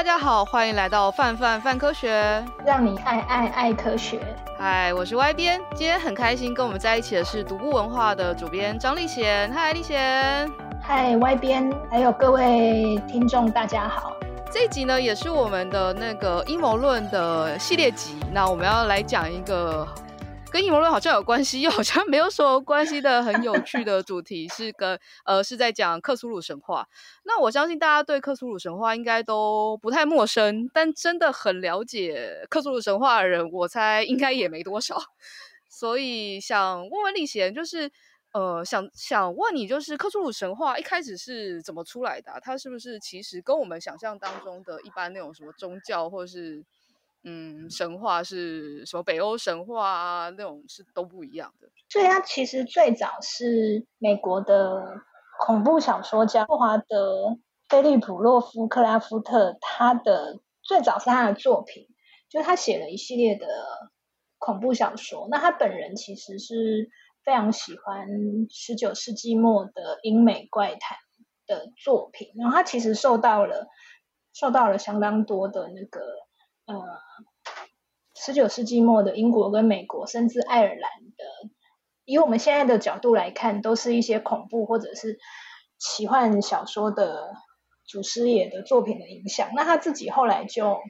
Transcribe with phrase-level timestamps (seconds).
[0.00, 4.18] 大家好，欢迎来到范范范科学，让你爱爱爱科学。
[4.58, 9.52] 嗨，我是 Y 编，今天很开心跟我们在一起的是独步文化的主编张立贤。
[9.52, 10.50] 嗨，立贤。
[10.80, 14.14] 嗨，Y 编，还有各位听众，大家好。
[14.50, 18.18] 这一集呢，也是我们的那个阴谋论的系列集。
[18.32, 19.86] 那我们要来讲一个。
[20.50, 26.88] 跟阴谋论好像有关系，又好像没有什么关系的很有趣的主题，是跟呃是在讲克苏鲁神话。
[27.22, 35.00] 那我相信大家对克苏鲁神话应该都不太陌生，但真的很了解克苏鲁神话的人，我猜应该也没多少。
[35.68, 37.88] 所以想问问丽娴，就是
[38.32, 42.32] 呃想想问你，就是克苏鲁神话一开始是怎么出来的？
[42.42, 46.64] 它是不是其实跟我们想象当中的一般那种什么宗教或者是？
[47.22, 49.02] 嗯，神话是什么？
[49.02, 51.68] 北欧神话啊，那种是都不一样的。
[51.90, 55.02] 所以它其实最早是美国的
[55.38, 57.26] 恐怖小说家霍华德·
[57.68, 61.88] 菲利普·洛夫克拉夫特，他的最早是他的作品，
[62.30, 63.46] 就是他写了一系列的
[64.38, 65.28] 恐怖小说。
[65.30, 66.88] 那他本人其实是
[67.22, 68.08] 非常喜欢
[68.48, 70.96] 十九世纪末的英美怪谈
[71.46, 73.66] 的作品，然后他其实受到了
[74.32, 76.00] 受到了相当多的那个。
[76.66, 76.76] 呃，
[78.22, 81.24] 十九世纪末的英国跟美国，甚至爱尔兰的，
[82.04, 85.18] 以我们现在的角度来看，都是一些恐怖或者是
[85.78, 87.32] 奇幻小说的
[87.86, 89.52] 祖师爷的作品的影响。
[89.56, 90.80] 那他自己后来就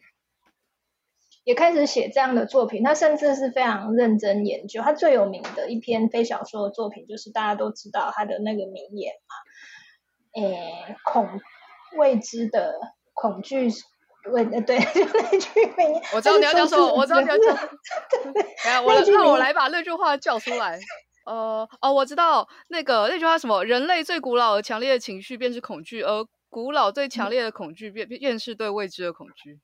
[1.45, 4.83] 也开始写这样的作品，他甚至是非常认真研究。
[4.83, 9.14] 他最有名的一篇非小说的作品，就是大家都知道他的那个名言
[10.34, 11.28] 嘛，诶，恐
[11.97, 12.81] 未知的
[13.14, 13.70] 恐惧。
[14.25, 18.33] 对对 对，就那句名，我知道你要讲什么， 我知道你要讲什么。
[18.65, 20.79] 来，我让我来把那句话叫出来。
[21.27, 23.65] 呃，哦，我知道那个那句话什么？
[23.65, 29.59] 人类最古老而强烈的情绪便是恐惧，而古老最强烈的恐惧便便是对未知的恐惧。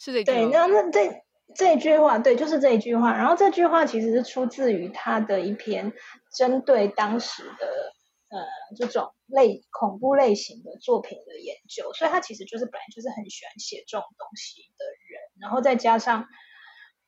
[0.00, 0.36] 是这句话。
[0.38, 1.22] 对，那那这
[1.54, 3.12] 这句话，对，就是这一句话。
[3.12, 5.92] 然后这句话其实是出自于他的一篇
[6.36, 7.92] 针对当时的。
[8.28, 8.44] 呃，
[8.76, 16.26] 这种类恐怖类型的作品的研究，所以他其实就是本来就是很喜欢写这种东西的人，然后再加上，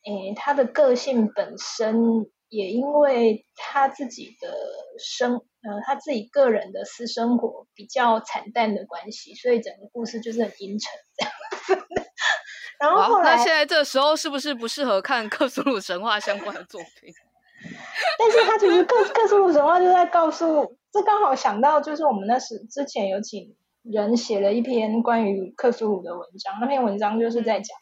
[0.04, 4.48] 诶，他的个性本身也因为他自己的
[4.98, 11.32] 生，呃，他自己个人的私生活比较惨淡的关系，所以整个故事就是很阴沉这样
[11.66, 11.86] 子。
[12.78, 17.12] 然后后来，那现在这时候是不是不适合看克苏鲁神话相关的作品？
[18.18, 20.76] 但是他其实克克苏鲁神话就在告诉。
[20.90, 27.76] 这刚好想到，就是我们那时之前有请人写了一篇关于克苏鲁的文章，那篇文章就是在讲，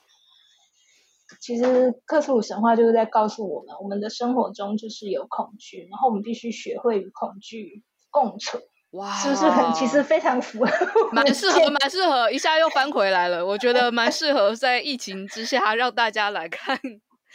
[1.40, 8.60] 其实克苏鲁神话就是在告诉我们，我们的生活中就是有恐惧，然后我们必须学会与恐惧共存。
[8.90, 10.68] 哇，是不是很其实非常符合？
[11.12, 13.46] 蛮适合，蛮适合，一下又翻回来了。
[13.46, 16.76] 我觉得蛮适合在疫情之下让大家来看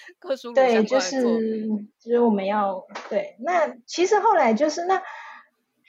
[0.56, 1.22] 对，就是
[2.00, 3.36] 就是我们要对。
[3.40, 5.02] 那其实后来就是那。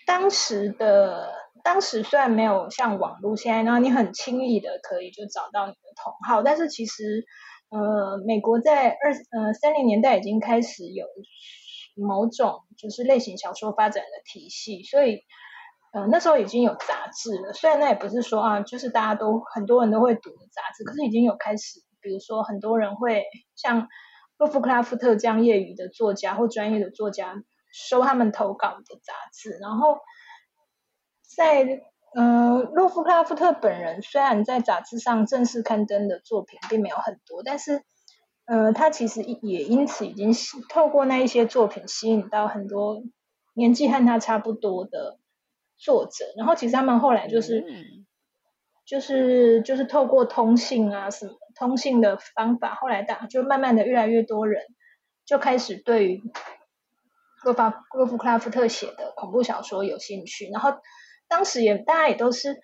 [0.05, 7.25] 当时的当时虽然没有像网络现在，然后你很轻易的可以就找到你的同好，但是其实，
[7.71, 11.07] 呃，美国在二呃三零年代已经开始有
[11.95, 15.21] 某种就是类型小说发展的体系，所以，
[15.93, 17.53] 呃，那时候已经有杂志了。
[17.53, 23.25] 虽然那也不是说啊，就是大家都很多人都会读的杂志，可是已经有开始，比如说很多人会
[23.55, 23.89] 像
[24.37, 27.43] 洛夫克拉夫特这样业余的作家或专业的作家。
[27.75, 29.97] 收他们投稿的杂志，然后
[31.35, 31.81] 在
[32.15, 37.83] 呃，洛夫克拉夫特本人虽然在杂志上正式刊登的作品并没有很多，但是
[38.45, 40.35] 呃，他其实也因此已经
[40.69, 43.03] 透过那一些作品吸引到很多
[43.55, 45.19] 年纪和他差不多的
[45.79, 47.65] 作者，然后其实他们后来就是
[48.85, 54.63] 就是就是透过通信啊什么通信的方法，后来大就慢慢的越来越多人
[55.25, 56.23] 就开始对于。
[57.45, 60.75] 洛法洛夫克拉夫特写的恐怖小说有兴趣，然后
[61.27, 62.57] 当时也大家也都是，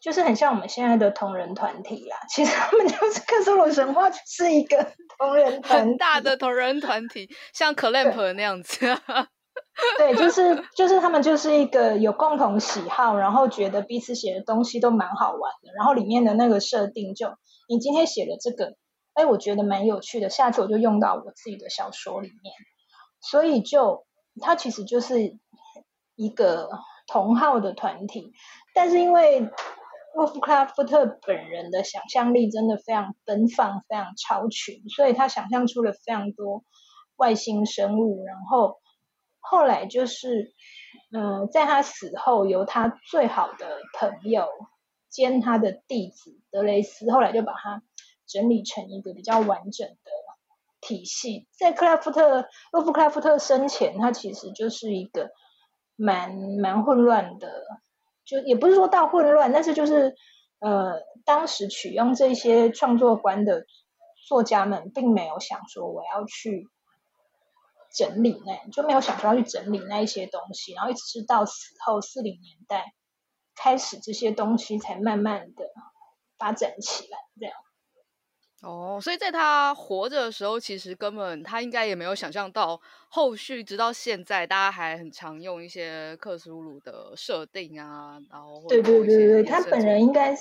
[0.00, 2.16] 就是很像我们现在的同人团体啦。
[2.28, 4.84] 其实他们就是克苏鲁神话是一个
[5.16, 8.84] 同人团很大的同人团体，像 Clamp 那样子。
[9.96, 17.28] 对，就是就是他们就是一个有共同喜好，然后觉得彼此写的东西都蛮好玩的，然后里面的那个设定就，
[17.68, 18.76] 你今天写的这个，
[19.14, 22.54] 哎，我觉得蛮有趣的，下次我就用到我自己的小说里面。
[23.20, 24.06] 所以就，
[24.40, 25.38] 他其实就是
[26.14, 26.68] 一个
[27.06, 28.32] 同号的团体，
[28.74, 29.48] 但是因为
[30.16, 36.64] 沃夫克拉夫特本人的想象力真的非常奔放，非常超群，所以他想象出了非常多
[37.16, 38.24] 外星生物。
[38.24, 38.76] 然后
[39.40, 40.52] 后来就是，
[41.12, 44.46] 嗯、在他死后，由他最好的朋友
[45.14, 47.84] 兼他的弟子德雷斯后来就把它
[48.26, 50.10] 整理成一个比较完整的
[50.80, 51.46] 体系。
[51.56, 55.30] 在克拉夫特，洛夫克拉夫特生前，他其实就是一个
[55.94, 57.48] 蛮蛮混乱的，
[58.24, 60.16] 就也不是说到混乱，但是就是
[60.58, 63.64] 呃，当时取用这些创作观的
[64.26, 66.68] 作家们，并没有想说我要去。
[67.96, 72.92] 整理那就没有想说要去整理那一些东西，然后一直到死后四零年代
[73.54, 75.64] 开始，这些东西才慢慢的
[76.38, 77.18] 发展起来。
[77.38, 77.54] 这样
[78.62, 90.32] 哦，所以在他活着的时候，其实根本他应该也没有想象到后续，直到现在，大家还很常用一些克苏鲁的设定啊，然后对对对对，他本人应该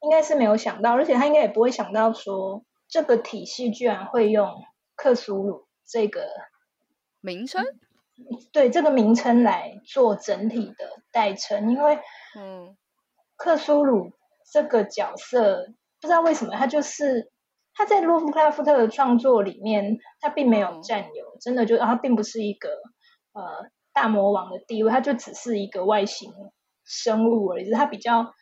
[0.00, 4.62] 应该是没有想到，而且他应该也不会想到说这个体系居然会用
[4.96, 6.26] 克苏鲁这个。
[7.20, 7.66] 名称，
[8.52, 11.98] 对这个名称来做整体的代称，因为，
[12.38, 12.76] 嗯，
[13.36, 14.12] 克苏鲁
[14.52, 15.66] 这个角色
[16.00, 17.30] 不知道为什么，他就是
[17.74, 22.68] 他在洛夫克拉夫特的创作里面，他并没有占有，真的就他并不是一个
[23.32, 26.32] 呃大魔王的地位，他就只是一个外星
[26.84, 28.32] 生物而已，他比较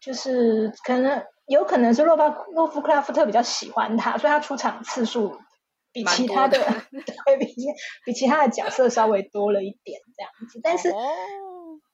[0.00, 5.40] 就是可能有可能是洛巴洛夫克拉夫特比较喜欢他，所以他出场次数。
[5.94, 6.56] 比其他的，
[6.88, 7.54] 对，比
[8.06, 10.96] 比其他的角色稍微多了一点这样子，但是，哦、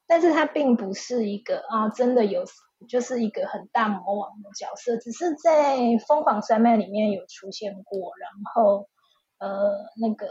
[0.08, 2.44] 但是他并不是一个啊，真的有
[2.88, 5.76] 就是一个很大魔王的角色，只是在
[6.06, 8.88] 《疯狂山脉》里面有出现过，然后
[9.38, 9.70] 呃，
[10.00, 10.26] 那个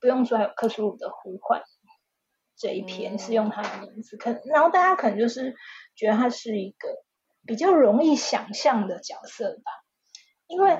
[0.00, 1.60] 不用说，还有克苏鲁的呼唤
[2.56, 5.54] 这一篇是用他的名字，可、嗯、然后大家可能就是
[5.94, 6.88] 觉得他是一个
[7.44, 9.72] 比较容易想象的角色吧。
[10.46, 10.78] 因为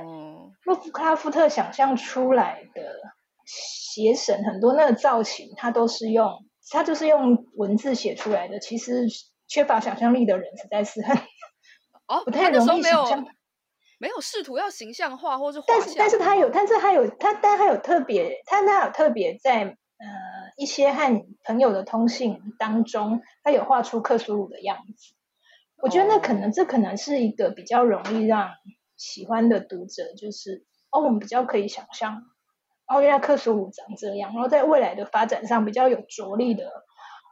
[0.62, 3.00] 洛夫克拉夫特想象出来的
[3.44, 8.58] 邪神很多，那个造型他都是用，他就是用文字写出来的。
[8.58, 9.06] 其实
[9.46, 11.16] 缺乏想象力的人实在是很
[12.06, 13.26] 哦，不太容易想象。
[13.98, 20.06] 没有试图要形象化，或是但是但是他有，但是他有他，但他有特别，他他有特别在呃
[20.56, 25.14] 一些和朋友的通信当中，他有画出克苏鲁的样子。
[25.82, 28.50] 我觉得那可能、哦、这可能是一个比较容易让。
[28.98, 32.22] 喜欢的读者就是哦，我们比较可以想象，
[32.88, 36.70] 哦，原来克苏鲁长这样，然后在未来的发展上比较有着力的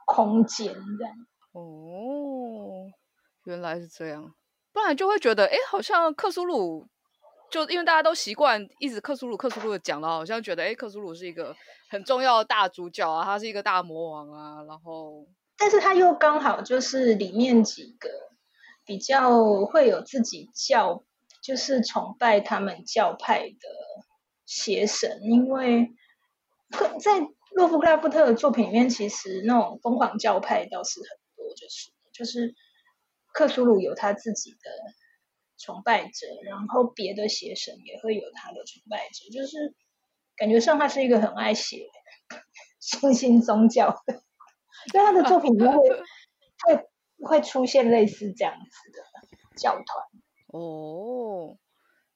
[0.05, 1.13] 空间，这样。
[1.53, 2.91] 哦，
[3.45, 4.33] 原来是这样，
[4.73, 6.87] 不然就会觉得，哎，好像克苏鲁，
[7.49, 11.55] 就因为大家都习惯一直克苏鲁、克苏鲁的讲了，好像觉得，哎，克苏鲁是一个
[11.89, 15.25] 很重要的大主角啊，他是一个大魔王啊，然后，
[15.57, 18.09] 但是他又刚好就是里面几个
[18.85, 21.03] 比较会有自己教。
[21.41, 23.69] 就是崇拜他们教派的
[24.45, 25.93] 邪神，因为
[27.01, 32.55] 在洛夫克拉夫特的作品里面，其实那种疯狂教派倒是很多，就是就是
[33.33, 34.57] 克苏鲁有他自己的
[35.57, 39.73] 崇拜者，然后别的邪神也会有他的崇拜者，就是
[40.35, 41.87] 感觉上他是一个很爱写
[42.79, 44.21] 新兴宗教的，
[44.93, 46.85] 因为他的作品里面会会
[47.23, 49.85] 会出现类似这样子的教团。
[50.47, 51.57] 哦，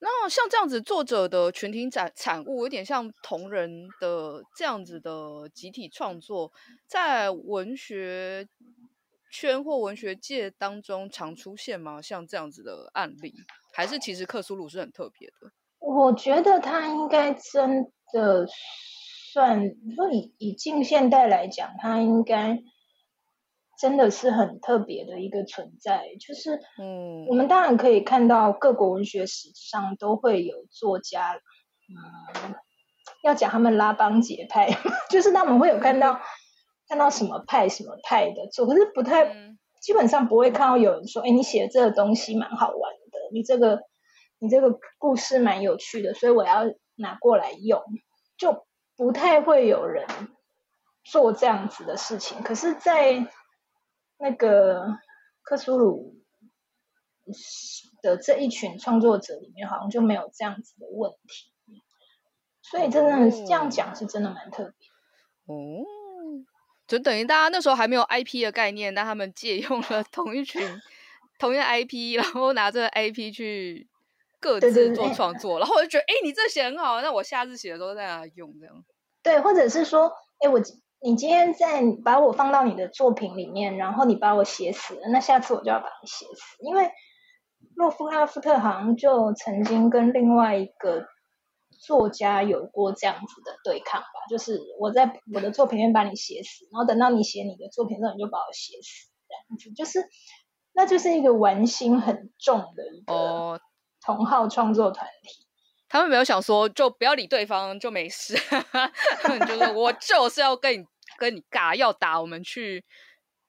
[0.02, 6.52] 那像这样子作者的群体产产物，有点像同人的这样子的集体创作，
[6.88, 8.48] 在文学
[9.30, 12.02] 圈或文学界当中常出现吗？
[12.02, 13.34] 像这样子的案例，
[13.74, 15.52] 还是其实克苏鲁是很特别的？
[15.80, 18.48] 我觉得他应该真的
[19.34, 19.60] 算，
[19.96, 22.64] 说以以近现代来讲，他应该。
[23.80, 31.40] 真的是很特别的一个存在，就是，嗯，我们当然可以看到各国文学史上都会有作家，
[31.88, 32.56] 嗯，
[33.24, 34.70] 要讲他们拉帮结派，
[35.10, 36.20] 就是他们会有看到
[36.90, 39.34] 看到什么派什么派的作，可是不太，
[39.82, 43.80] 基本上不会看到有人说，哎，你写的这个东西蛮好玩的，你这个
[44.40, 47.82] 你这个故事蛮有趣的，所以我要拿过来用，
[48.38, 48.66] 就
[48.98, 50.06] 不太会有人
[51.06, 53.26] 做这样子的事情，可是，在
[54.20, 55.00] 那个
[55.42, 56.16] 克苏鲁
[58.02, 61.82] 的这一群创作者里面，好像就没有这样子的问题，
[62.62, 64.88] 所以真的这样讲是真的蛮特别
[65.46, 65.86] 哦。
[66.86, 70.62] 就等于大家那时候还没有 IP 的概念，但他们借用了 同一群
[71.38, 73.88] 同一个 IP，然后拿这个 IP 去
[74.40, 78.84] 各自做创作，对对对，然后我就觉得，哎，你这写很好，那我下次写的时候再来用这样。
[79.24, 80.60] 对，或者是说，哎，我。
[81.02, 86.58] 你今天在把我放到你的作品里面，然后你把我写死了，那下次我就要把你写死。
[86.60, 86.92] 因为
[87.76, 91.06] 洛夫克拉夫特好像就曾经跟另外一个
[91.80, 99.72] 作家有过这样子的对抗吧，就是我在我的作品里面把你写死，然后等到你写你的作品的时候，你就把我写死，这样子。
[99.72, 100.06] 就是
[100.74, 103.62] 那就是一个玩心很重的一个
[104.06, 105.49] 同号创作团体。
[105.90, 108.36] 他们没有想说就不要理对方就没事，
[109.48, 110.86] 就是我就是要跟你
[111.18, 112.86] 跟你尬，要打我们去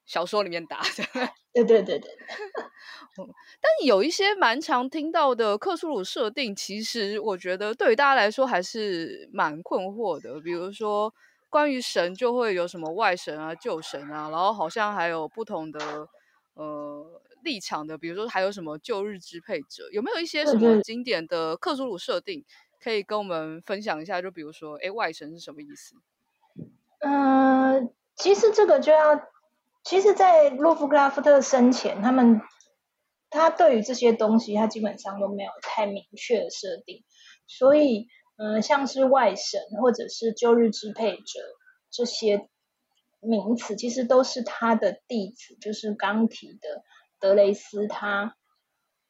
[0.06, 0.80] 小说里面打。
[1.52, 2.10] 对对对对。
[3.60, 10.40] 但有一些蛮常听到的克苏鲁设定，其实我觉得对于大家来说还是蛮困惑的。
[10.40, 11.12] 比如说
[11.50, 16.08] 关于神，就会有什么外神啊、旧神啊，然后好像还有不同的
[16.54, 17.20] 呃。
[17.42, 22.44] 立场的，比如说还有什么旧日支配者，有没有一些什么经典的克苏鲁设定
[22.82, 24.22] 可以跟我们分享一下？
[24.22, 25.94] 就比如说，哎，外神是什么意思？
[27.00, 29.20] 嗯、呃，其实这个就要，
[29.84, 32.40] 其实，在洛夫克拉夫特生前，他们
[33.30, 37.04] 他对于这些东西，他基本上都没有太明确的设定，
[37.46, 41.40] 所以，嗯、呃，像是外神或者是旧日支配者
[41.90, 42.48] 这些
[43.20, 46.82] 名词，其实都是他的弟子，就是刚提的。
[47.20, 48.34] 德雷斯他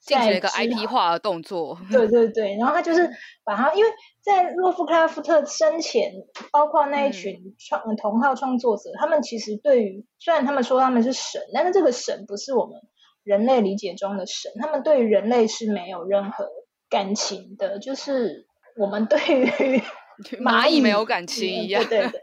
[0.01, 3.11] 进行了一个 IP 化的动作，对对对，然后他就是
[3.45, 3.91] 把他，因为
[4.23, 6.11] 在洛夫克拉夫特生前，
[6.51, 12.81] 包括那一群创同号创作者，嗯，他们其实对于虽然他们说他们是神，但是这个神不是我们
[13.25, 16.49] 人类理解中的神，他们对于人类是没有任何
[16.89, 18.47] 感情的，就是
[18.79, 19.83] 我们对于
[20.43, 22.21] 蚂蚁没有感情一样，对对对，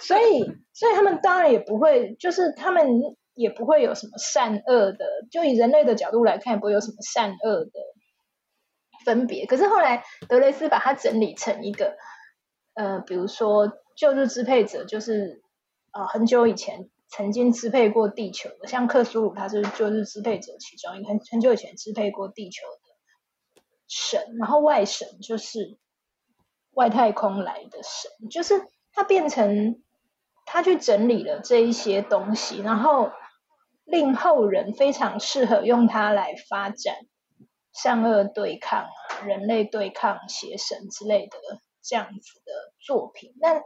[0.00, 2.86] 所以所以他们当然也不会，就是他们。
[3.34, 7.70] 也不会有什么善恶的，就以人类的角度来看，也不会有什么善恶的
[9.04, 9.46] 分别。
[9.46, 11.96] 可是后来德雷斯把它整理成一个，
[12.74, 15.42] 呃，比如说旧日支配者，就是、
[15.92, 24.36] 呃，很久以前曾经支配过地球的，像克苏鲁，他是旧日支配者其中一个，很很久以前支配过地球的神。
[24.38, 25.78] 然后外神就是
[26.72, 29.82] 外太空来的神，就是他变成
[30.44, 33.10] 他去整理了这一些东西，然后。
[33.90, 36.94] 令后人非常适合用它来发展
[37.72, 41.36] 善恶对抗啊，人类对抗邪神之类的
[41.82, 43.34] 这样子的作品。
[43.40, 43.60] 那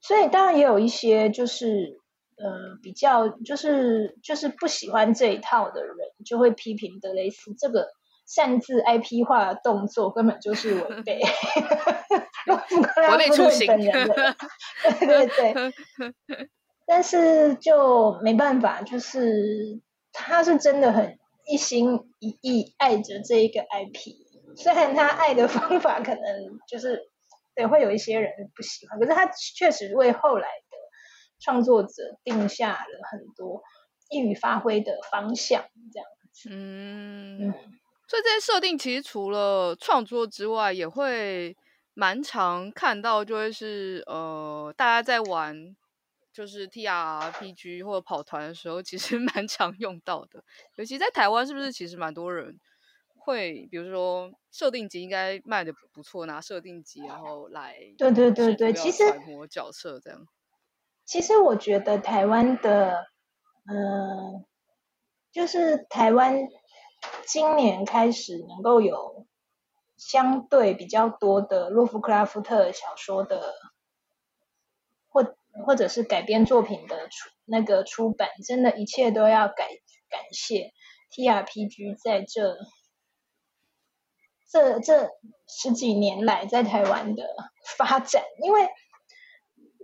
[0.00, 2.00] 所以当然也有一些就是
[2.36, 7.88] 呃比较就是就是不喜欢这一套的人，就会批评德雷斯这个
[8.26, 11.20] 擅自 IP 化的动作根本就是违背
[12.46, 13.66] 违背初心。
[13.66, 13.86] 对
[15.06, 15.54] 对对。
[16.86, 19.80] 但是就没办法，就是
[20.12, 26.22] 他是真的很一心一意爱着这一个 IP，虽然他爱的方法可能
[26.68, 27.10] 就是
[27.54, 29.26] 对会有一些人不喜欢，可是他
[29.56, 30.76] 确实为后来的
[31.40, 33.62] 创作者定下了很多
[34.10, 36.50] 易于发挥的方向，这样子。
[36.50, 37.52] 嗯，嗯，
[38.06, 41.56] 所以这些设定其实除了创作之外，也会
[41.94, 45.74] 蛮常看到，就会是呃大家在玩。
[46.34, 50.42] 就是 TRPG 或者跑团的时候，其实 蛮常用到的。
[50.74, 52.58] 尤其在台湾，是不是其实蛮多人
[53.16, 59.04] 会，比如说设定集应该卖的不错，拿设定集然后来对对对对，其实
[59.48, 60.26] 角色这样。
[61.04, 63.06] 其实我觉得台湾的，
[63.66, 64.44] 嗯、呃，
[65.30, 66.48] 就是台湾
[67.26, 69.26] 今年开始能够有
[69.96, 73.54] 相对比较多的洛夫克拉夫特小说的
[75.66, 75.74] 或。
[75.76, 79.66] 者是改编作品的出那个出版，真的，一切都要感
[80.08, 80.72] 感谢
[81.10, 82.56] TRPG 在这
[84.48, 85.10] 这这
[85.48, 87.24] 十几年来在台湾的
[87.76, 88.68] 发展，因为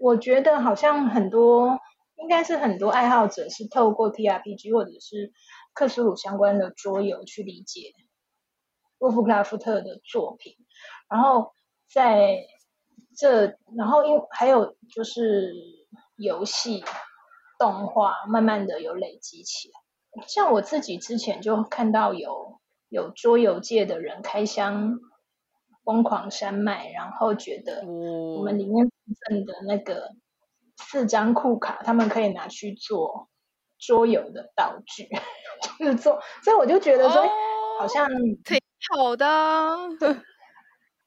[0.01, 1.81] 我觉得好像很多
[2.17, 5.33] 应该是很多爱好者是透过 TRPG 或者是
[5.75, 7.95] 克苏鲁相关的桌游去理解
[8.99, 10.57] 洛夫克拉夫特的作品，
[11.09, 11.53] 然后
[11.93, 12.47] 在。
[13.21, 15.53] 这，然后因还有就是
[16.17, 16.83] 游戏、
[17.59, 19.79] 动画，慢慢的有累积起来。
[20.27, 22.59] 像我自己之前就看到有
[22.89, 24.99] 有桌游界的人开箱
[25.85, 28.91] 疯狂山脉，然后觉得我们里面
[29.29, 30.13] 赠的那个
[30.79, 33.29] 四张库卡，他们可以拿去做
[33.79, 35.11] 桌游的道具，
[35.79, 37.29] 就是做，所以我就觉得说，哦、
[37.81, 38.09] 好像
[38.47, 38.59] 挺
[38.97, 39.27] 好的。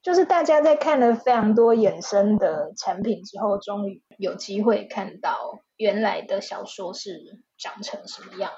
[0.03, 8.55] 就是大家在看了非常多衍生的产品之后，终于有机会看到原来的小说是长成什么样子。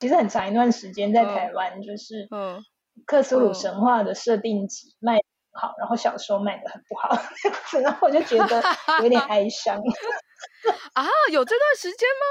[0.00, 2.64] 其实很长一段时间在台湾，就是嗯，
[3.04, 5.18] 克苏鲁神话的设定集卖
[5.52, 7.10] 好，然后小说卖得很不好，
[7.82, 8.62] 然后我就觉得
[9.02, 9.76] 有点哀伤。
[10.94, 12.26] 啊，有这段时间吗？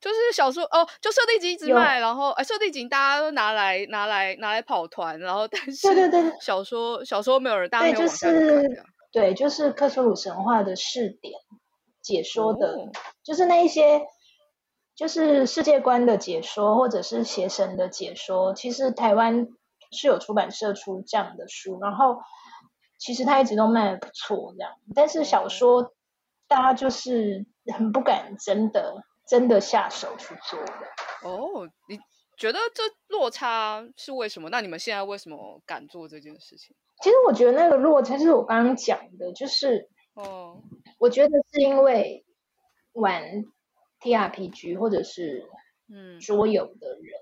[0.00, 8.36] 就是小说哦，就设定集一直卖，然后哎，设定集大家都拿来拿来拿来跑团，然后 但是对对对，小说小说没有人，大家没有往下看。
[8.36, 11.34] 就是对，就是克苏鲁神话的试点
[12.00, 12.90] 解说的，哦、
[13.22, 14.00] 就是那一些，
[14.94, 18.54] 就是世界观的解说，或者是邪神的解说。
[18.54, 19.48] 其实台湾
[19.92, 22.20] 是有出版社出这样的书，然后
[22.98, 24.72] 其实它一直都卖的不错，这样。
[24.94, 25.92] 但是小说
[26.46, 27.44] 大家就是
[27.76, 31.28] 很不敢真的真的下手去做的。
[31.28, 31.96] 哦，你
[32.36, 34.50] 觉得这落差是为什么？
[34.50, 36.74] 那你们现在为什么敢做这件事情？
[37.02, 40.60] 其实我觉得那个落差是我刚刚讲的，就是哦，
[40.98, 42.26] 我觉得是因为
[42.92, 43.44] 玩。
[44.02, 45.46] T R P G 或者是
[45.92, 47.12] 嗯桌游的人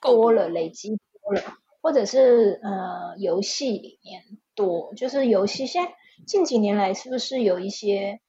[0.00, 4.22] 多了，累积多了，或者是呃游戏里面
[4.54, 5.92] 多，就是游戏现在
[6.26, 8.22] 近几年来是不是有一些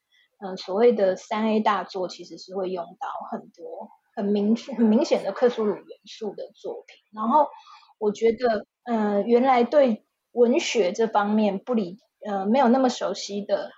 [0.44, 6.98] 呃所谓的三 A 大作，其实是会用到很多很明确、很明显的克苏鲁元素的作品。
[7.14, 7.48] 然后
[7.98, 13.72] 我觉得呃原来对文学这方面不理呃没有那么熟悉的，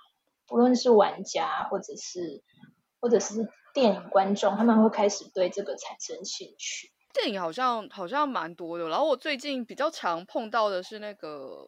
[0.46, 2.42] 不论是玩家或者是
[3.00, 3.48] 或者是。
[3.76, 6.90] 电影观众他们会开始对这个产生兴趣。
[7.12, 11.62] 电影好像好像蛮多的，然后我最近比较常碰到的是那个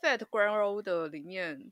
[0.02, 1.70] 《Fat Grand Order》里面，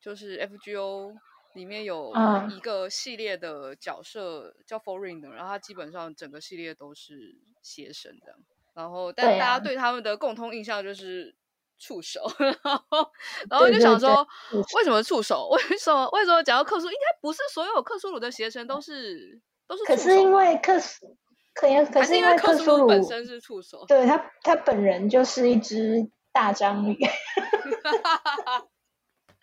[0.00, 1.14] 就是 FGO
[1.54, 2.12] 里面有
[2.54, 8.38] 一个系列的角色叫 Foreigner，然后他基本上整个系列都是邪神这样。
[8.74, 11.34] 然后但大家对他们的共通印象就是。
[11.82, 12.52] 触手，然
[12.90, 13.10] 后，
[13.48, 14.28] 然后就想说，
[14.76, 15.48] 为什么触手？
[15.70, 16.06] 为什么？
[16.10, 19.84] 为什么讲到克苏，应该不是所有克苏鲁的邪神都是都是？
[19.84, 21.16] 可是因为克苏，
[21.54, 26.98] 可可是因为克苏鲁本身是触手，对他，他本人就是一只大章鱼。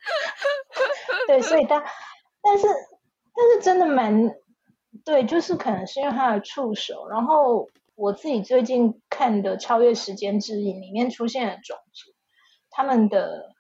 [1.28, 1.84] 对，所以他，
[2.42, 4.30] 但是，但是真的蛮，
[5.04, 7.08] 对，就是可能是因为他的触手。
[7.10, 12.12] 然后我自己最近看的《超越时间之影》里面出现的种族。
[12.70, 13.56] 他们的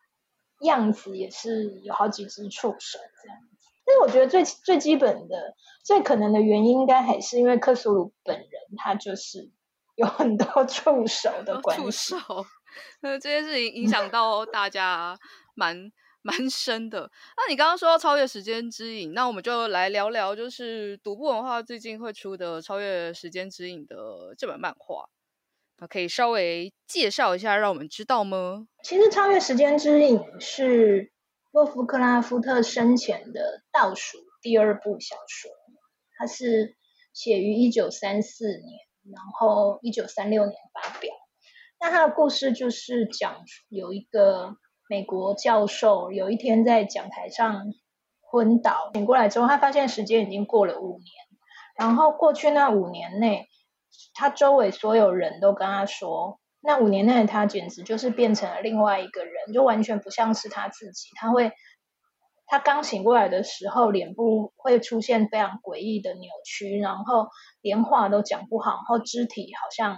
[0.61, 9.49] 样子也是有好几只触手这样子，但是我觉得最最基本的、最可能的原因，应该还是因为克苏鲁本人他就是
[9.95, 11.83] 有很多触手的关系。
[11.83, 12.17] 触手，
[13.01, 15.17] 那这件事情影响到大家
[15.55, 15.91] 蛮
[16.27, 17.09] 蛮深的。
[17.37, 25.07] 那你刚刚说到《超越时间之影》，那我们就来聊聊，就是独步文化最近会出的《超越时间之影》的这本漫画。
[25.89, 28.67] 可以稍微介绍一下，让我们知道吗？
[28.83, 31.13] 其实《超越时间之影》是
[31.51, 35.49] 洛夫克拉夫特生前的倒数第二部小说，
[36.17, 36.75] 它是
[37.13, 38.79] 写于一九三四年，
[39.15, 41.13] 然后一九三六年发表。
[41.79, 44.55] 那他的故事就是讲有一个
[44.89, 47.73] 美国教授，有一天在讲台上
[48.21, 51.07] 昏倒，醒过来之后，他发现时间已经过了五年，
[51.77, 53.47] 然后过去那五年内。
[54.13, 61.09] 他周围所有人都跟他说，那五年内的他简直就是变成了另外一个人，就完全不像是他自己。
[61.15, 61.51] 他会，
[62.45, 67.29] 他刚醒过来的时候，脸部会出现非常诡异的扭曲，然后
[67.61, 69.97] 连话都讲不好，然后肢体好像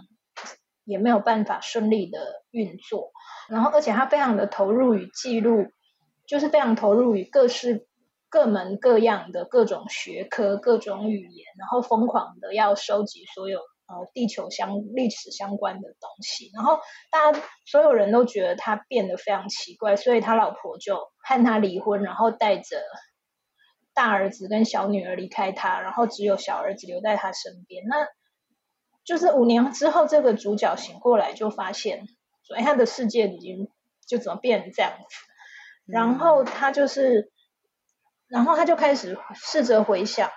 [0.85, 3.11] 也没有办法顺利的运作，
[3.49, 5.67] 然后而且他非常的投入与记录，
[6.27, 7.87] 就是非常投入于各式
[8.29, 13.59] 各门各样的各种学科、各种语言，然后疯狂的要收集所有。
[13.91, 22.77] 呃，地球相历史相关的东西，然后大家所有人都觉得他变得非常奇怪，所以他老婆就和他离婚，然后带着
[23.95, 27.83] 大儿子跟小女儿离开他，然后只有小儿子留在他身边。
[27.87, 28.07] 那
[29.03, 32.05] 就是五年之后，这个主角醒过来就发现，
[32.49, 33.69] 所以他的世界已经
[34.05, 35.15] 就怎么变成这样子，
[35.85, 37.31] 然后他就是，
[38.27, 40.29] 然后他就开始试着回想。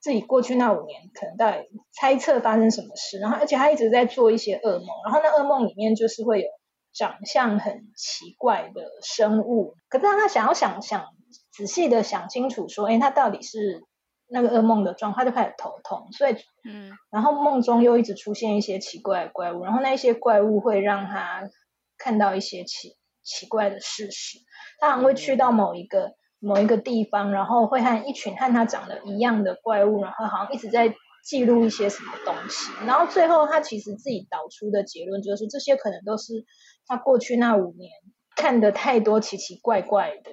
[0.00, 6.48] 自己过去那五年可能到底猜测发生什么事，然后而且他一直在做一些噩梦，然后那噩梦里面就是会有
[6.94, 11.04] 长相很奇怪的生物，可是当他想要想想
[11.50, 13.82] 仔细的想清楚说，哎，他到底是
[14.28, 21.48] 那个噩梦的状态，他就开始头痛，所以嗯，然后梦中又一直出现一些奇怪的怪物，然后那些怪物会让他
[21.96, 24.38] 看到一些奇奇怪的事实，
[24.80, 26.12] 他还会去到某一个。
[26.40, 36.44] 某一个地方，然后会和一群和他长得一样的怪物，然后好像一直在记录一些什么东西，然后最后他其实自己导出的结论就是，这些可能都是
[36.86, 37.90] 他过去那五年
[38.36, 40.30] 看的太多奇奇怪怪的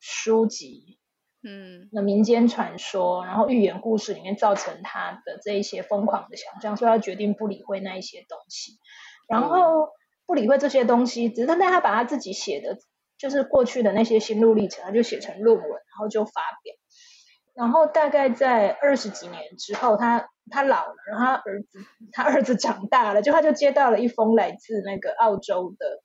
[0.00, 0.97] 书籍，
[1.42, 8.78] 嗯，那民间传说，然后寓言故事里面造成他的这一些疯狂的想象，所以他决定不理会那一些东西，
[9.28, 9.90] 然后
[10.26, 12.78] 不理会这些东西，只是他但他把他自己写的。
[13.20, 16.72] 就是过去的那些心路历程，他就写成论文，然后就发表。
[17.52, 21.78] 然后大概在二十几年之后，他他老了，然后他儿子
[22.12, 26.00] 他儿子长大了，就他就接到了一封来自那个澳洲的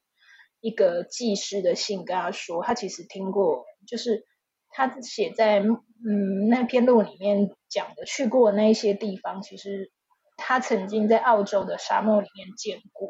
[0.59, 4.25] 一个技师的信，跟他说，他其实听过，就是
[4.73, 9.91] 他写在嗯那篇录里面讲的去过的那一些地方，其实
[10.35, 13.07] 他曾经在澳洲的沙漠里面见过，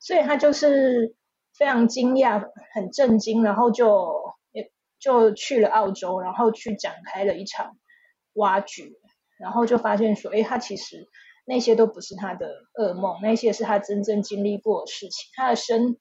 [0.00, 1.16] 所以他就是
[1.56, 4.34] 非常惊讶、很震惊，然后就
[4.98, 7.76] 就去了澳洲，然后去展开了一场
[8.34, 8.84] 挖掘，
[9.38, 11.08] 然后就发现说，哎，他其实
[11.46, 15.96] 那些都不是他的噩梦，那些是他真正经历过的事情，他的身。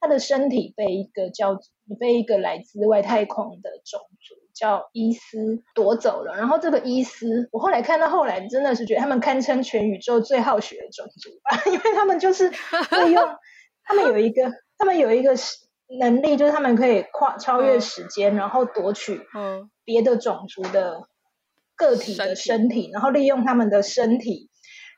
[0.00, 1.58] 他的身体被一个叫
[1.98, 12.50] 被一个来自外太空的种族叫伊斯夺走了，然后这个伊斯，我后来看到后来真的是觉得他们堪称全宇宙最好学的种族吧，因为他们就是
[12.90, 13.22] 会用，
[13.82, 15.34] 他们有一个他们有一个
[15.98, 19.20] 能力，就是他们可以跨超越时间，然后夺取
[19.84, 21.08] 别的种族的
[21.76, 24.48] 个体的身体，然后利用他们的身体，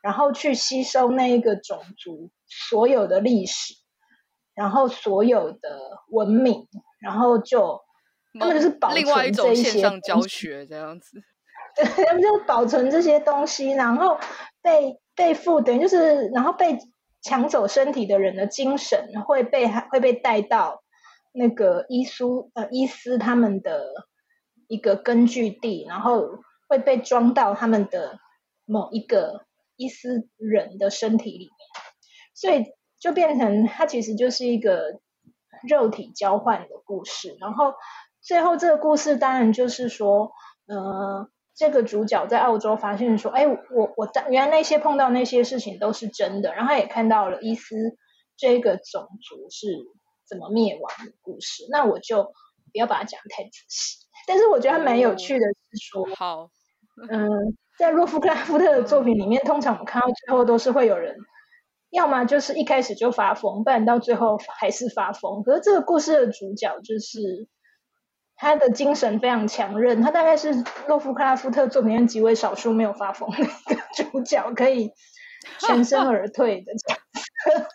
[0.03, 3.75] 然后去吸收那一个种族所有的历史。
[4.55, 6.67] 然后所有的文明，
[6.99, 7.83] 然后就
[8.39, 11.23] 他们就是保存这些，另外一种线上教学这样子，
[11.77, 14.19] 对，他们就保存这些东西，然后
[14.63, 16.79] 被被附等于就是，然后被
[17.23, 20.83] 抢走身体的人的精神会被会被带到
[21.33, 23.87] 那个伊苏呃伊斯他们的
[24.69, 28.19] 一个根据地，然后会被装到他们的
[28.65, 29.47] 某一个
[29.77, 31.51] 伊斯人的身体里面，
[32.35, 32.75] 所以。
[32.99, 34.99] 就变成它其实就是一个
[35.69, 37.75] 肉体交换的故事，然后
[38.27, 40.33] 最后这个故事当然就是说，
[40.67, 47.77] 呃，这个主角在澳洲发现说，哎，我我原来那些碰到那些事情都是真的，然后他也看到了伊斯
[48.37, 49.69] 这个种族是
[50.29, 56.51] 怎么灭亡的故事，那我就不要把它讲太仔细，但是我觉得它蛮有趣的是说，好，
[57.09, 57.31] 嗯，
[57.79, 61.17] 在洛夫克拉夫特的作品里面，通常我们看到最后都是会有人。
[61.91, 65.45] 要么就是一开始就发疯，不然到最后还是发疯。
[65.45, 67.49] 可是这个故事的主角就是
[68.39, 70.53] 他的精神非常强韧，他大概是
[70.87, 74.91] 洛夫克拉夫特作品中极为少数没有发疯的一个主角，可以
[75.61, 77.67] 全身而退的这样子。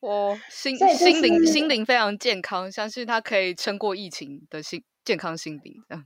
[0.00, 6.04] 我心 心灵心灵非常健康，相信他可以撑过疫情的心健康心灵这样。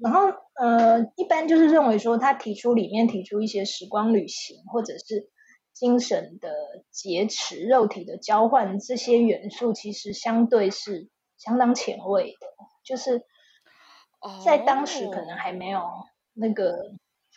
[0.00, 0.26] 然后
[0.60, 5.30] 呃，一般就是认为说他提出里面提出一些时光旅行或者是。
[5.74, 6.50] 精神的
[6.90, 12.46] 劫持、肉体的交换，这些元素其实相对是相当前卫的，
[12.82, 13.24] 就是
[14.44, 15.82] 在当时可能还没有
[16.32, 16.94] 那个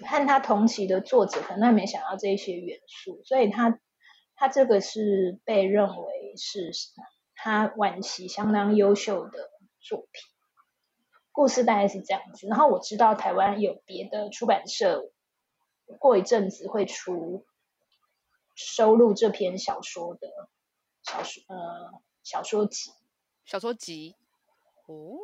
[0.07, 3.79] 和他同期的作者可能还没想到这些元素，所以他
[4.35, 6.71] 他这个是被认为是
[7.35, 10.23] 他晚期相当优秀的作品。
[11.31, 15.11] 故事大概是这样子，然后我知道台湾有别的出版社
[15.99, 17.45] 过一阵子会出。
[18.57, 20.29] 收录这篇小说的
[21.03, 22.89] 小说，呃，小说集，
[23.43, 24.15] 小说集，
[24.87, 25.17] 哦，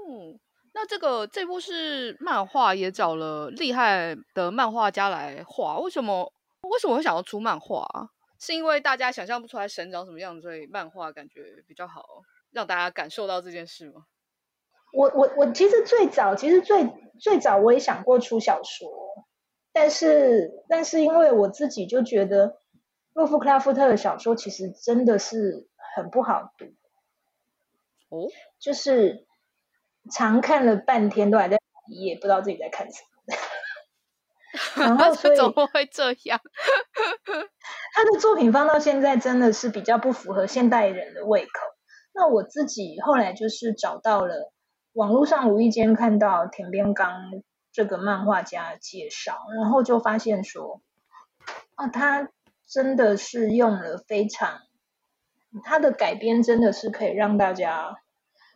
[0.74, 5.80] 那这个这部是漫画，也找了厉害的漫画家来画。
[5.80, 6.32] 为什么？
[6.62, 8.10] 为什么会想要出漫画啊？
[8.39, 12.04] 是因为大家想象不出来神长什么样子，所以漫画感觉比较好，
[12.52, 14.06] 让大家感受到这件事吗？
[14.93, 18.89] 我我我其实最早，其实最最早我也想过出小说，
[19.71, 22.58] 但是但是因为我自己就觉得。
[23.13, 26.63] 洛夫克拉夫特的小说其实真的是很不好读，
[28.08, 29.28] 哦，就是
[30.10, 31.60] 常看了半天都还在
[31.90, 33.36] 也不知道自己在看什么。
[34.84, 36.40] 然后所以 怎么会这样？
[37.94, 41.50] 他的作品放到现在真的是比较不符合现代人的胃口。
[42.14, 44.52] 那我自己后来就是找到了
[44.94, 50.82] 网络上无意间看到田边刚这个漫画家介绍，然后就发现说，
[51.76, 52.30] 啊，他。
[52.74, 54.62] 真的是用了非常，
[55.66, 57.98] 他的改编真的是可以让大家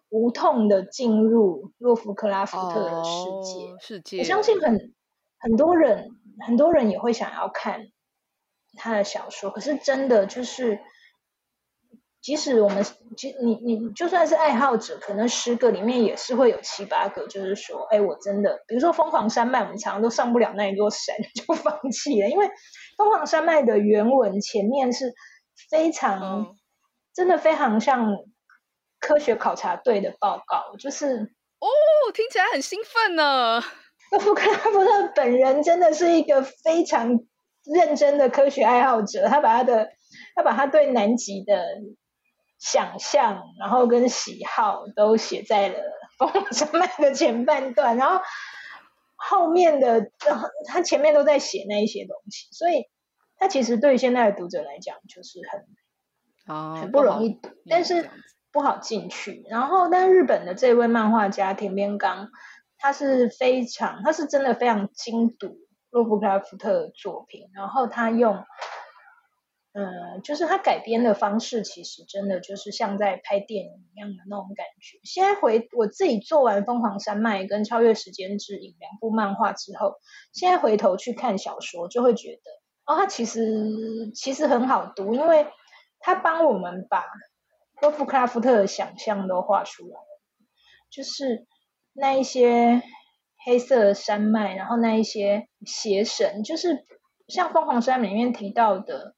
[0.09, 3.65] 无痛的进入洛夫克拉夫特的世界。
[3.71, 4.93] 哦、世界，我相信很
[5.37, 6.09] 很多人
[6.45, 7.87] 很多人也会想要看
[8.77, 10.79] 他的小说，可是真的就是，
[12.21, 12.83] 即使我们，
[13.15, 22.49] 即你你就算是爱好者，可能十个里面也是会有七八个，就是说，哎，我真的，比如说疯狂山脉，我们常常都上不了那一座山， 就放弃了，因为。
[22.97, 25.13] 疯狂山脉的原文前面是
[25.69, 26.55] 非常，嗯、
[27.13, 28.15] 真的非常像
[29.05, 31.67] 科学考察队的报告，就是哦，
[32.13, 33.61] 听起来很兴奋呢。
[34.11, 37.19] 洛夫克拉伯特本人真的是一个非常
[37.63, 39.89] 认真的科学爱好者，他把他的
[40.35, 41.63] 他把他对南极的
[42.59, 45.79] 想象，然后跟喜好都写在了
[46.17, 48.21] 疯狂山脉的前半段，然后。
[49.17, 50.11] 后面的，
[50.67, 52.83] 他前面都在写那一些东西，所以
[53.37, 58.07] 他其实对于现在的读者来讲，就是很啊很不容易读，但是
[58.55, 59.43] 不好进去。
[59.49, 62.29] 然后，但日本的这位漫画家田边刚，
[62.77, 65.57] 他是非常，他是真的非常精读
[65.89, 68.45] 洛夫克拉夫特的作品，然后他用。
[69.77, 74.97] 嗯，就是他改编的方式，其实真的就是像在拍电影一样的那种感觉。
[75.03, 79.95] 现在回我自己做完《疯狂山脉》跟《超越时间之影》两部漫画之后，
[80.31, 82.51] 现在回头去看小说，就会觉得
[82.85, 85.45] 哦，他其实其实很好读，因为
[85.99, 87.03] 他帮我们把
[87.81, 89.99] 洛夫克拉夫特的想象都画出来，
[90.89, 91.45] 就是
[91.93, 92.81] 那一些
[93.45, 96.85] 黑色的山脉，然后那一些邪神，就是
[97.27, 99.15] 像《凤凰山脉》里面提到的。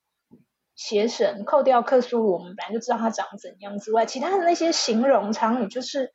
[0.80, 6.14] 邪神扣掉克苏鲁，我们本来就知道他长怎样之外，其他的那些形容常语，就是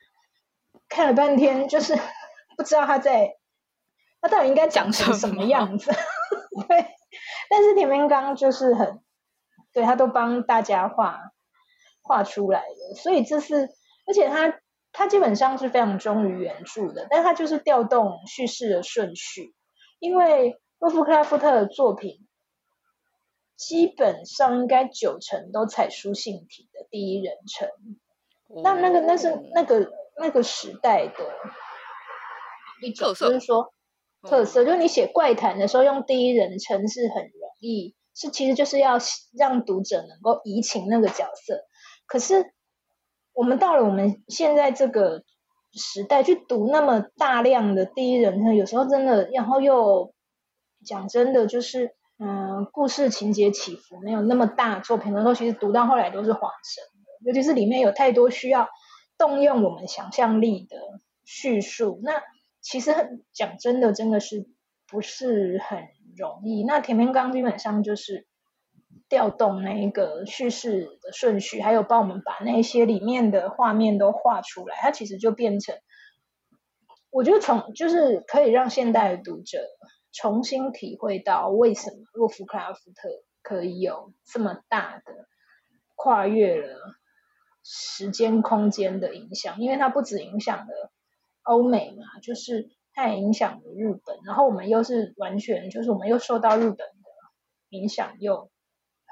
[0.88, 1.98] 看了半天，就是
[2.56, 3.38] 不知道他在
[4.20, 5.90] 他到底应该讲成什么样子。
[6.68, 6.86] 对，
[7.50, 9.02] 但是田边刚就是很
[9.72, 11.31] 对他都帮大家画
[12.12, 13.70] 画出来的，所以这是
[14.06, 14.60] 而且他
[14.92, 19.54] 他基本上是非常忠于原著的，但他就是调动叙事的顺序，
[19.98, 22.26] 因为洛夫克拉夫特的作品。
[23.54, 27.68] 基本上应该九成都采书信体的第一人称，
[28.64, 31.14] 那那个那是那个那个时代的
[32.82, 33.72] 一种，就是说
[34.22, 38.98] 特色，就是你写怪谈的时候用第一人称是很容易，是其实就是要
[39.32, 41.64] 让读者能够移情那个角色。
[42.12, 42.52] 可是
[43.32, 45.22] 我们到了我们现在这个
[45.72, 50.12] 时代去读那么大量的第一人称，有时候真的，然后又
[50.84, 51.94] 讲真的就是。
[52.24, 58.68] 嗯，故事情节起伏没有那么大，作品的时候其实读到后来都是恍神的，尤其是里面有太多需要
[59.18, 60.76] 动用我们想象力的
[61.24, 61.98] 叙述。
[62.04, 62.22] 那
[62.60, 64.46] 其实很讲真的，真的是
[64.86, 66.62] 不是很容易。
[66.62, 68.28] 那田边刚基本上就是
[69.12, 75.76] 调动那一个叙事的顺序，还有帮我们把那些里面的画面都画出来，它其实就变成，
[77.10, 79.58] 我觉得从就是可以让现代的读者。
[80.14, 83.08] 重新体会到为什么洛夫克拉夫特
[83.42, 85.26] 可以有这么大的
[85.94, 86.78] 跨越了
[87.62, 90.92] 时间空间的影响，因为它不止影响了
[91.42, 96.86] 欧美嘛，就是它也影响了日本，然后我们又是完全就是我们又受到日本的
[97.70, 98.50] 影响又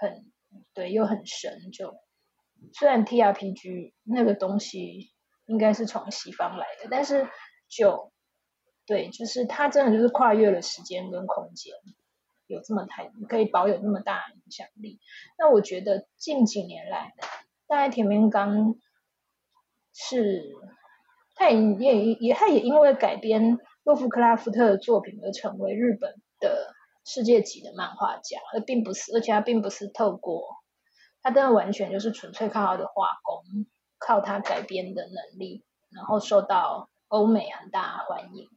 [0.00, 0.32] 很
[0.74, 1.94] 对又很深，就
[2.72, 5.12] 虽然 TRPG 那个东西
[5.46, 7.28] 应该是从西方来的，但是
[7.68, 8.10] 就。
[8.86, 11.72] 对，就是它真的就是跨越了时间跟空间，
[12.48, 14.98] 有这么太可以保有那么大影响力。
[15.38, 17.12] 那我觉得近几年来，
[17.68, 18.74] 大概田边刚
[19.94, 20.42] 是，
[21.36, 26.20] 他也也也他也因为改编洛夫克拉夫特的作品而成为日本
[27.12, 30.56] 世界级的漫画家，而并不是，而且他并不是透过，
[31.22, 33.66] 他真的完全就是纯粹靠他的画工，
[33.98, 36.88] 靠他改编的能力，然后受到。
[37.10, 38.48] 欧美很大欢迎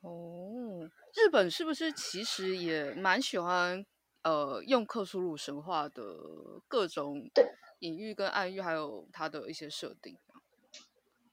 [0.00, 3.86] 哦，日本是不是其实也蛮喜欢
[4.24, 6.02] 呃用克苏鲁神话的
[6.66, 7.30] 各种
[7.78, 10.18] 隐喻跟暗喻，还有它的一些设定？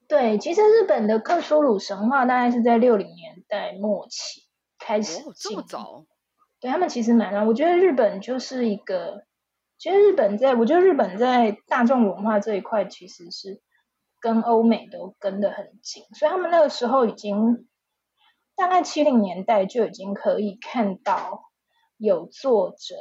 [0.08, 4.44] 对，其实日本的克苏鲁神话大概是在六零年代末期
[4.78, 6.06] 开始，哦，这么早？
[6.62, 9.26] 对，他们其实蛮，我觉得日本就是一个，
[9.78, 13.62] 其实日本在，我觉得日本在大众文化这一块其实是。
[14.24, 17.68] 跟欧美都跟得很紧，所以他们那个时候已经
[18.56, 21.50] 大概七零年代就已经可以看到
[21.98, 22.96] 有作者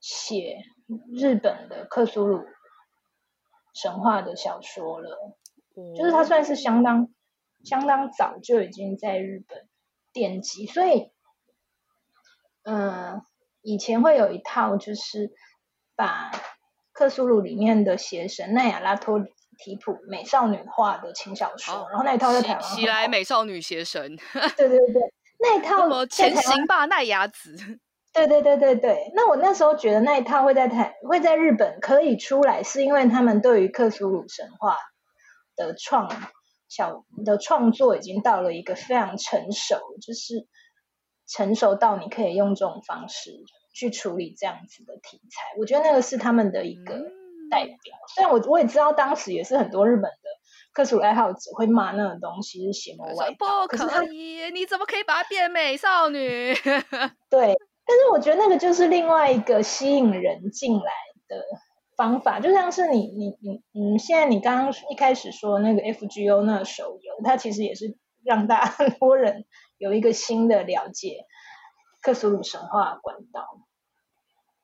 [0.00, 0.62] 写
[1.12, 2.46] 日本的克苏鲁
[3.74, 5.36] 神话的小说了，
[5.94, 7.12] 就是他算是相当
[7.62, 9.68] 相当早就已经在日本
[10.14, 11.10] 奠基，所以
[12.64, 13.22] 嗯，
[13.62, 15.30] 以前会有一套就是
[15.96, 16.30] 把
[16.92, 19.20] 克苏鲁里面的邪神奈亚拉托
[19.58, 24.16] 提普美少女化的轻小说，哦、然后那一套在台湾，袭来美少女邪神，
[24.56, 25.02] 对对对，
[25.38, 27.54] 那一套什么前行吧奈亚子，
[28.12, 29.12] 对对对对对。
[29.14, 34.76] 那我那时候觉得那一套会在台会在日本可以出来，是因为他们对于克苏鲁神话
[35.56, 36.08] 的创
[36.68, 40.46] 小的创作已经到了一个非常成熟，就是
[41.26, 43.30] 成熟到你可以用这种方式
[43.72, 45.58] 去处理这样子的题材。
[45.58, 46.94] 我觉得那个是他们的一个。
[46.94, 47.12] 嗯
[47.50, 47.76] 代表，
[48.08, 50.28] 虽然我我也知道，当时也是很多日本的
[50.72, 56.54] 克苏鲁爱好者会骂那种东西是邪魔外道，不可以，你怎么可以把它变美少女？
[56.54, 57.54] 对，
[57.86, 60.90] 但是我觉得那个就是另外一个吸引人进来
[61.28, 61.44] 的
[61.98, 69.44] 方法，就像是你你你嗯，现在你刚刚一开始说那个 FGO 那个手游，它其实也是让大家很多人
[69.84, 71.26] 有一个新的了解
[72.00, 73.66] 克苏鲁神话管道。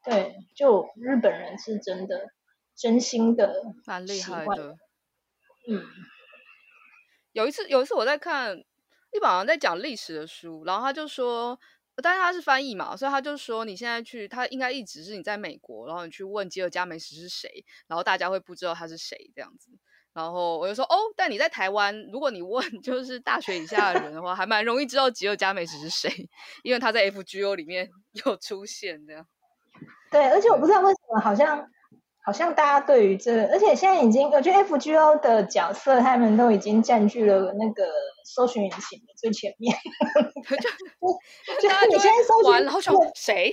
[0.02, 2.32] 对，就日本人是真的。
[2.76, 4.78] 真心的，蛮厉害的。
[5.68, 5.84] 嗯，
[7.32, 11.60] 有一次，有一次我在看，一本好像在讲历史的书，然后他就说，
[11.96, 19.70] 但是他是翻译嘛，所以他就说你现在去，他应该一直是你在美国，然后你去问吉尔加美什是谁，然后大家会不知道他是谁这样子。
[20.12, 26.10] 然后我就说哦，但你在台湾，如果你问 就是大学以下的人的话，还蛮容易知道吉尔加美什是谁，
[26.64, 27.88] 因为他在 FGO 里面
[28.24, 29.26] 有出现这样。
[30.10, 31.66] 对，而且我不知道为什么好像。
[32.22, 37.90] 好像大家对于这个，而且现在已经，我觉得 FGO 的角色他们都已经占据了那个
[38.26, 39.74] 搜寻引擎的最前面。
[40.44, 43.50] 就就是你现在搜寻，然后说谁？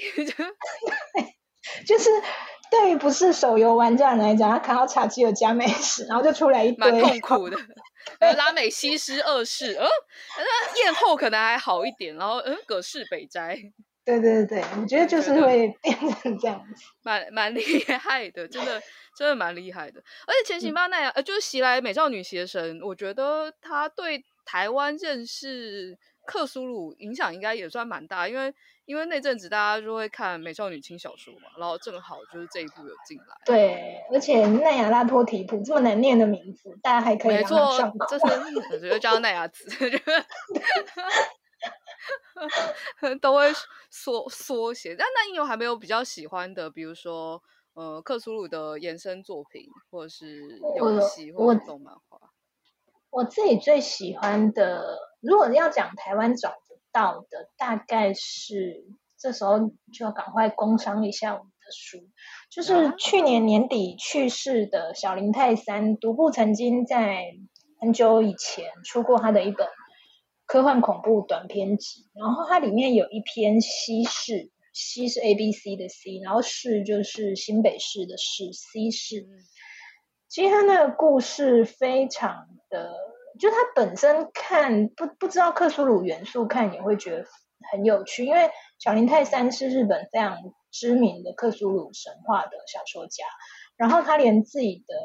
[1.85, 2.09] 就是
[2.69, 7.57] 对于不是手游玩家来讲，他看到查吉尔加美食，然后就出来一堆蛮痛苦的。
[8.19, 9.85] 呃拉美西斯二世，嗯，
[10.37, 13.57] 那艳后可能还好一点，然后嗯，葛饰北斋。
[14.05, 18.81] 对对对，我觉得就是会变成这样子，蛮蛮厉害的，真的
[19.17, 19.99] 真的蛮厉害的。
[20.25, 28.53] 而且前行吧奈亚，呃，就是袭来美少女邪神，我觉得他对台湾认识克苏鲁影响应该也算蛮大，因为
[28.85, 33.25] 因为那阵子大家就会看美少女轻小说嘛，然后正好就是这一部有进来。
[33.45, 37.35] 对，而且奈亚拉托提普这么难念的名字，大家还可以。
[37.37, 37.57] 没错，
[38.09, 39.65] 这是我觉得叫奈亚子。
[43.19, 43.51] 都会
[43.89, 47.41] 缩缩写，但那你有还没有比较喜欢的，比如说
[47.73, 52.19] 呃，克苏鲁的延伸作品，或者是游戏，或者动漫画？
[53.09, 58.85] 我自己最喜欢的，如果要讲台湾找不到的，大概是
[59.19, 59.59] 这时候
[59.91, 61.97] 就要赶快工商一下我们的书，
[62.49, 67.25] 就是去年年底去世的小林泰三，独步曾经在
[67.81, 69.67] 很久以前出过他的一本。
[70.49, 79.27] 科幻恐怖短篇集，然后它里面有一篇西市，西是 A B C 的 C，然后市就是新北市的市，西市。
[80.29, 82.93] 其实他那个故事非常的，
[83.37, 87.25] 就它本身看不不知道克苏鲁元素，看也会觉得
[87.71, 90.37] 很有趣，因为小林泰三是日本非常
[90.71, 93.23] 知名的克苏鲁神话的小说家，
[93.75, 94.95] 然后他连自己的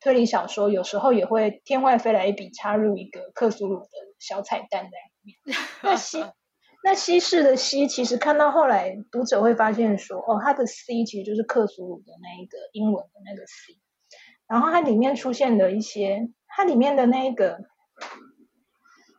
[0.00, 3.88] 推理小说有时候也会天外飞来一笔插入一个克苏鲁的。
[4.20, 4.90] 小彩蛋在
[5.22, 5.56] 里面。
[5.82, 6.22] 那西
[6.84, 13.78] 那西式的西，其实看到后来，读者会发现说，哦，它的 C 其实就是克苏鲁的那一个英文的那个 C。
[14.46, 17.58] 然后它里面出现的一些，它里面的那个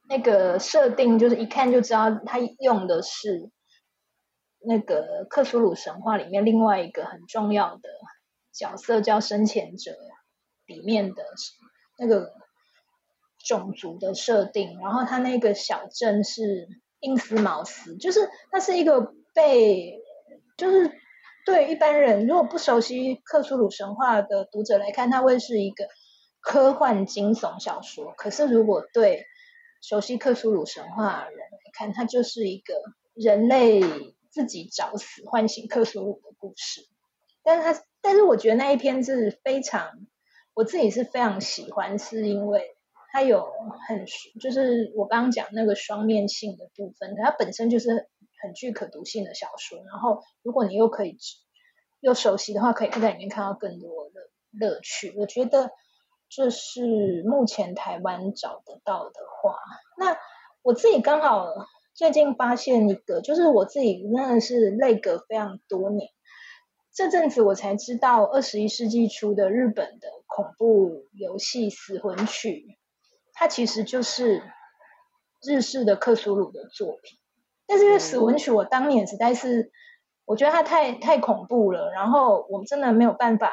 [0.07, 3.49] 那个设定，就是一看就知道它用的是
[4.59, 7.89] 那个克苏鲁神话里面另外一个很重要的
[8.53, 9.91] 角色，叫生前者
[10.65, 11.23] 里面的
[11.97, 12.33] 那个。
[13.43, 19.01] 种族的设定，然后他那个小镇是印斯茅斯，就是它是一个
[19.33, 19.99] 被，
[20.57, 20.91] 就是
[21.43, 25.87] 对一般人如果不熟悉克苏鲁神话的读者来看，它会是一个
[26.41, 28.13] 科幻惊悚小说。
[28.17, 29.25] 可是如果对
[29.81, 32.73] 熟悉克苏鲁神话的人来看，它就是一个
[33.13, 33.81] 人类
[34.29, 36.81] 自己找死唤醒克苏鲁的故事。
[37.43, 39.91] 但是它，但是我觉得那一篇是非常，
[40.53, 42.75] 我自己是非常喜欢，是因为。
[43.13, 43.51] 它有
[43.89, 44.05] 很
[44.39, 48.07] 就是我刚刚讲那个双面性的部分，它本身就是
[48.41, 49.79] 很具可读性的小说。
[49.79, 51.17] 然后，如果你又可以
[51.99, 55.13] 又熟悉的话，可以在里面看到更多的乐趣。
[55.17, 55.71] 我觉得
[56.31, 59.57] 这是目前台湾找得到的话。
[59.97, 60.17] 那
[60.61, 61.47] 我自己刚好
[61.93, 66.09] 最近发现一个，就是我自己真的是累隔非常多年，
[66.93, 72.49] 这阵子我才知道二十一世纪初的日本的恐怖游戏《死魂曲》。
[73.33, 74.41] 它其实就是
[75.43, 77.19] 日式的克苏鲁的作品，
[77.67, 79.71] 但是死魂曲》我当年实在是，
[80.25, 83.51] 我觉得它太太恐怖了，然后我真的没有办法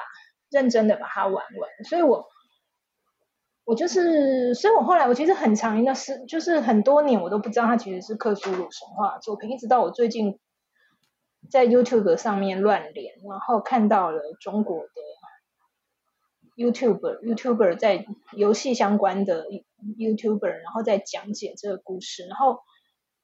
[0.51, 2.29] 认真的把它玩完，所以我
[3.68, 10.38] 我就是，所以我后来我其实很长一段时，就是很多年我都不知道它其实是克苏鲁神话作品，一直到我最近
[11.50, 14.92] 在 YouTube 上面乱连，然后看到了中国的。
[16.57, 19.46] YouTuber YouTuber 在游戏相关的
[19.98, 22.61] YouTuber，然后在讲解这个故事，然后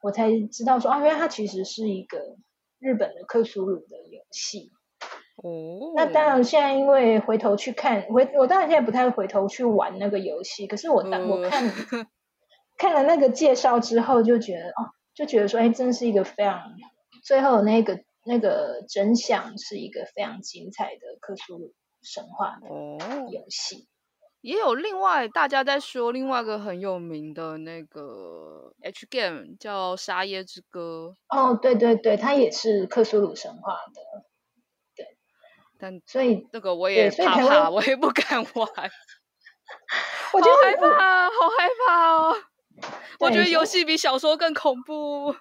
[0.03, 2.37] 我才知道说啊，因为它其实是一个
[2.79, 4.71] 日本的克苏鲁的游戏。
[5.37, 5.93] 哦。
[5.95, 11.65] 那当然，现在因为回头去看，回我当然现在不太回头去玩那个游戏，可是我当我看
[12.77, 16.75] 看了那个介绍之后，就觉得哦，就觉得说，哎，真是一个非常
[17.23, 21.75] 最后那个那个真相是一个非常精彩的克苏鲁。
[22.07, 22.69] 神话的
[23.33, 23.89] 游戏，哦，
[24.43, 31.15] 也有另外大家在说另外一个很有名的那个 H game 叫《沙耶之歌》。
[31.35, 34.27] 哦，对对对，它也是克苏鲁神话的。
[36.07, 38.69] 所以这个我也怕怕，我也不敢玩。
[40.33, 42.37] 我觉得好害怕，好害怕哦。
[43.21, 45.35] 我觉得游戏比小说更恐怖。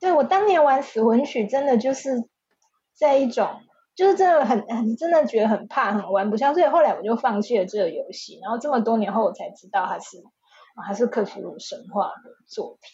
[0.00, 2.28] 对，我当年玩死魂曲，真的就是
[2.96, 3.62] 这一种，
[3.94, 8.38] 就是真的很很真的觉得很怕，很玩不下，所以后来我就放弃了这个游戏。
[8.42, 10.22] 然后这么多年后，我才知道它是
[10.86, 12.90] 它是克苏鲁神话的作品。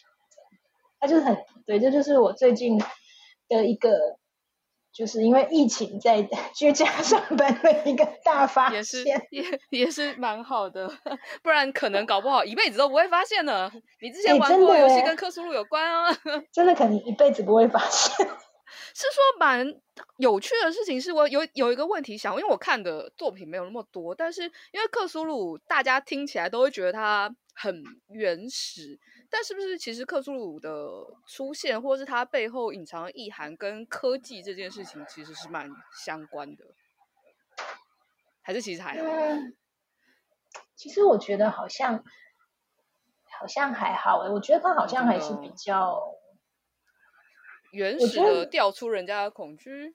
[1.00, 1.36] 它就是很
[1.66, 2.78] 对，这就是我最近
[3.48, 4.19] 的一个。
[4.92, 6.20] 就是因为疫情在
[6.54, 10.90] 居家上班的一个大发现，也是也也是蛮好的，
[11.42, 13.70] 不然可能搞不好一辈子都不会发现呢。
[14.00, 16.16] 你之前玩过游戏跟克苏鲁有关啊？
[16.52, 18.26] 真的可能一辈子不会发现。
[18.94, 19.66] 是说蛮
[20.18, 28.98] 有趣的事情，是我有有一个问题想，因为我看的作品没有那么多，但是因为克苏鲁大家听起来都会觉得它很原始。
[29.32, 30.70] 但是不是其实克苏鲁的
[31.24, 36.64] 出现，或是它背后隐藏的意涵，跟科技这件事情其实是蛮相关的，
[38.42, 39.04] 还是其实还好？
[39.04, 39.56] 嗯，
[40.74, 42.02] 其实我觉得好像
[43.38, 46.02] 好像还好欸，我觉得它好像还是比较
[47.70, 49.94] 原始的，调出人家的恐惧。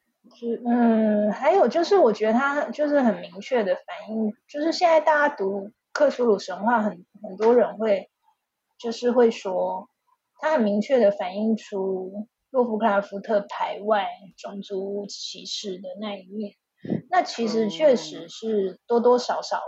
[0.65, 8.09] 嗯，还有就是我觉得他就是很明确的反映，就是现在大家读克苏鲁神话很，很很多人会。
[8.77, 9.89] 就是会说，
[10.39, 14.07] 他很明确的反映出洛夫克拉夫特排外
[14.37, 16.55] 种族歧视的那一面。
[17.09, 19.61] 那其实确实是多多少少，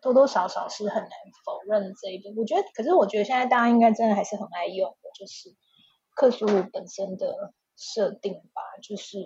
[0.00, 1.10] 多多少少是很难
[1.44, 2.34] 否认这一点。
[2.36, 5.54] 我觉得，可是我觉得现在大家应该真的还是很爱用的，就是
[6.14, 9.18] 克苏鲁本身的设定吧，就是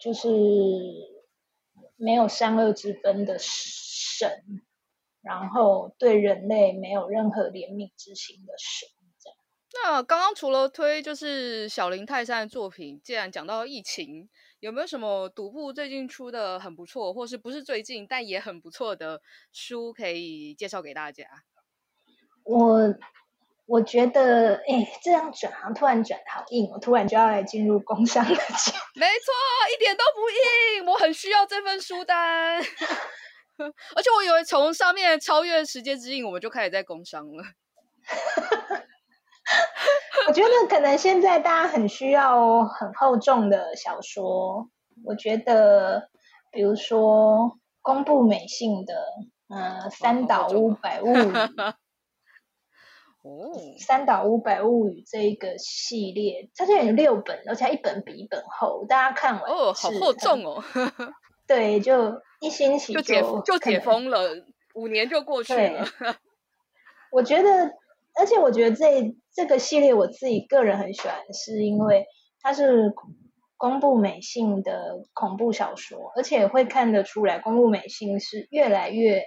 [0.00, 0.28] 就是
[1.96, 4.42] 没有善恶之分的神。
[5.24, 8.88] 然后对人类没有任何怜悯之心的神。
[9.82, 14.28] 那刚刚除了推就是小林泰山的作品，既然讲到疫情，
[14.60, 19.20] 有没有什么读部最近出的很不错，或是不是最近但也很不错的
[19.52, 21.24] 书可以介绍给大家？
[22.44, 22.94] 我
[23.66, 28.30] 我觉得，哎，这样转行突然转好硬，我突然就要来进入工商了。
[28.30, 29.32] 没错，
[29.74, 32.62] 一点都不硬，我很需要这份书单。
[33.94, 37.44] 而且我以为从上面超越时间之印，我们就开始在工商了。
[40.26, 44.68] 我觉得可能现在大家很需要很厚重的小说。
[45.04, 46.08] 我觉得，
[46.50, 48.94] 比如说宫部美幸的，
[49.48, 51.20] 呃，《三岛屋百物语
[53.22, 53.52] 》哦，
[53.84, 58.84] 《三岛屋百物语》这一个系列，它现在有六本，而且一本比一本厚。
[58.86, 60.64] 大家看完哦，好厚重哦。
[61.46, 62.20] 对，就。
[62.44, 65.86] 一星期就解就解封了，五年就过去了。
[67.10, 67.70] 我觉得，
[68.18, 72.04] 而且我觉得这这个系列我自己个人很喜欢，是因为
[72.42, 72.92] 它是
[73.56, 79.22] 公布美幸的恐怖小说，而且会看得出来公布美幸是越来越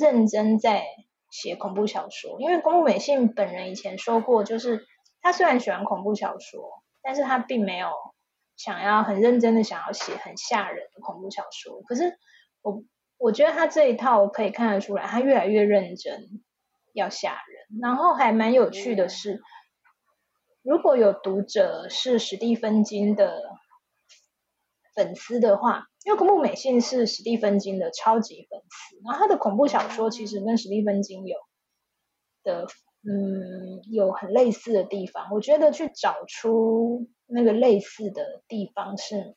[0.00, 0.82] 认真在
[1.30, 2.40] 写恐怖小说。
[2.40, 4.86] 因为公布美幸本人以前说过，就是
[5.20, 7.90] 他虽然喜欢恐怖小说，但是他并没有
[8.56, 12.18] 想要很认真的想要写很吓人的恐怖小说，可是。
[12.62, 12.84] 我
[13.18, 16.40] 我觉得他这一套可以看得出来，他越来越认真
[16.92, 19.40] 要吓人，然后还蛮有趣的是，
[20.62, 23.42] 如果有读者是史蒂芬金的
[24.94, 31.36] 粉丝的话，因为宫部美幸是史蒂芬金的超级粉丝，然后他的恐怖小说其实跟史蒂芬金有
[32.42, 32.66] 的
[33.04, 39.36] 嗯有很类似的地方，我觉得去找出那个类似的地方是。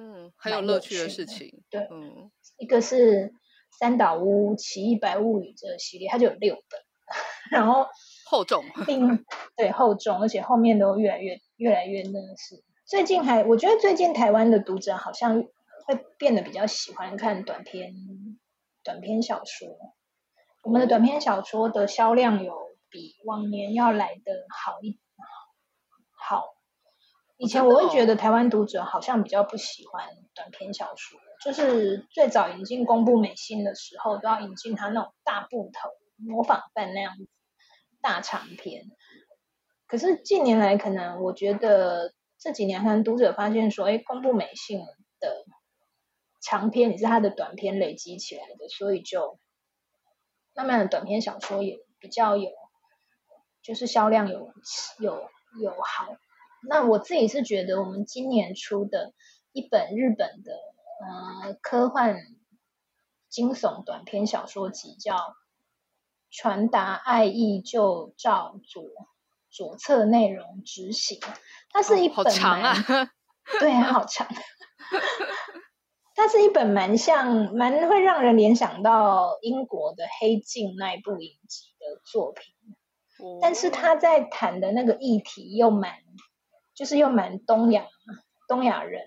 [0.00, 1.62] 嗯，很有乐趣的事情。
[1.68, 3.34] 对，嗯，一个是
[3.70, 6.80] 三岛屋奇异白物语这个系列，它就有六本，
[7.52, 7.86] 然后
[8.24, 9.26] 厚重，并
[9.56, 12.64] 对厚重，而且后面都越来越越来越那个是。
[12.86, 15.42] 最近还，我觉得最近台湾的读者好像
[15.86, 17.92] 会变得比较喜欢看短篇
[18.82, 19.68] 短篇小说。
[20.62, 22.54] 我们的短篇小说的销量有
[22.88, 24.98] 比往年要来的好一
[26.16, 26.54] 好。
[27.40, 35.88] 以前我会觉得台湾读者好像比较不喜欢短篇小说，就是最早引进公布美信的时候，都要引进他那种大部头
[36.18, 37.26] 模仿犯那样子
[38.02, 38.84] 大长篇。
[39.86, 44.78] 可是近年来，可能我觉得这几年可能读者发现说，哎，公布美信
[45.18, 45.46] 的
[46.42, 49.38] 长篇也是他的短篇累积起来的，所以就
[50.54, 52.50] 慢慢的短篇小说也比较有，
[53.62, 54.52] 就是销量有
[54.98, 55.26] 有
[55.58, 56.14] 有好。
[56.68, 59.12] 那我自己是觉得，我们今年出的
[59.52, 62.16] 一本日本的呃科幻
[63.28, 65.16] 惊悚短篇小说集，叫
[66.30, 68.84] 《传达爱意就照左
[69.50, 71.18] 左侧内容执行》，
[71.70, 72.74] 它是一本、哦、好长啊，
[73.60, 74.26] 对，好长。
[76.16, 82.52] 它是一本蛮像、蛮会让人联想到英国的《黑镜》那一部影集的作品，
[83.24, 85.94] 哦、但是他在谈的那个议题又蛮，
[86.80, 87.84] 就是又蛮东亚、
[88.48, 89.02] 东亚人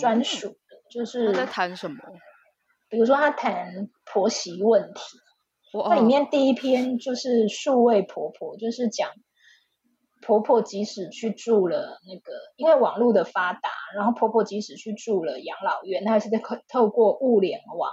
[0.00, 1.98] 专属的，嗯、就是他在谈什么？
[2.88, 5.18] 比如说他谈婆媳问题，
[5.74, 9.10] 哦、那里面第一篇就是数位婆婆，就是讲。
[10.24, 17.90] 婆婆即使去住了那个，因为网络的发达，然后婆婆即使去住了养老院，她还是在透过物联网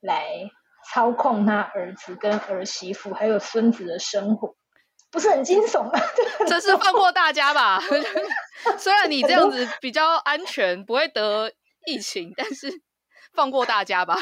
[0.00, 0.50] 来
[0.90, 4.56] 操控她儿子跟儿媳妇还有孙子的生活，
[5.16, 5.98] 不是很惊悚吗？
[6.46, 7.80] 这是放过大家吧？
[8.76, 11.50] 虽然你这样子比较安全，不会得
[11.86, 12.70] 疫情，但是
[13.32, 14.14] 放过大家吧。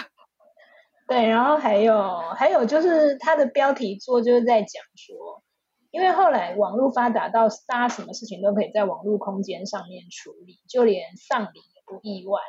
[1.08, 5.42] 对，然后还有还有就是它的标题作就是在讲说。
[5.90, 12.40] 因为后来网络发达到大家什么事情都可以在网络空间上面处理，就连丧礼也不意外。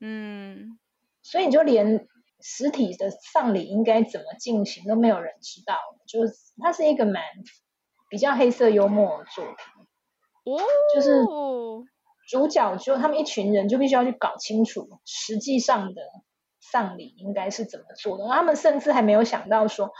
[0.00, 0.78] 嗯，
[1.22, 2.06] 所以你就连
[2.40, 5.76] 实体的丧礼应该怎么进行都没有人知道。
[6.06, 7.22] 就是它是一个蛮
[8.10, 9.54] 比较黑色幽默的作品。
[10.44, 10.60] 哦，
[10.94, 11.24] 就是
[12.28, 16.02] 主角就他们一群人就必须要去搞清楚实际上的
[16.60, 18.26] 丧礼应该是怎么做的。
[18.28, 19.90] 他们甚至还没有想到说。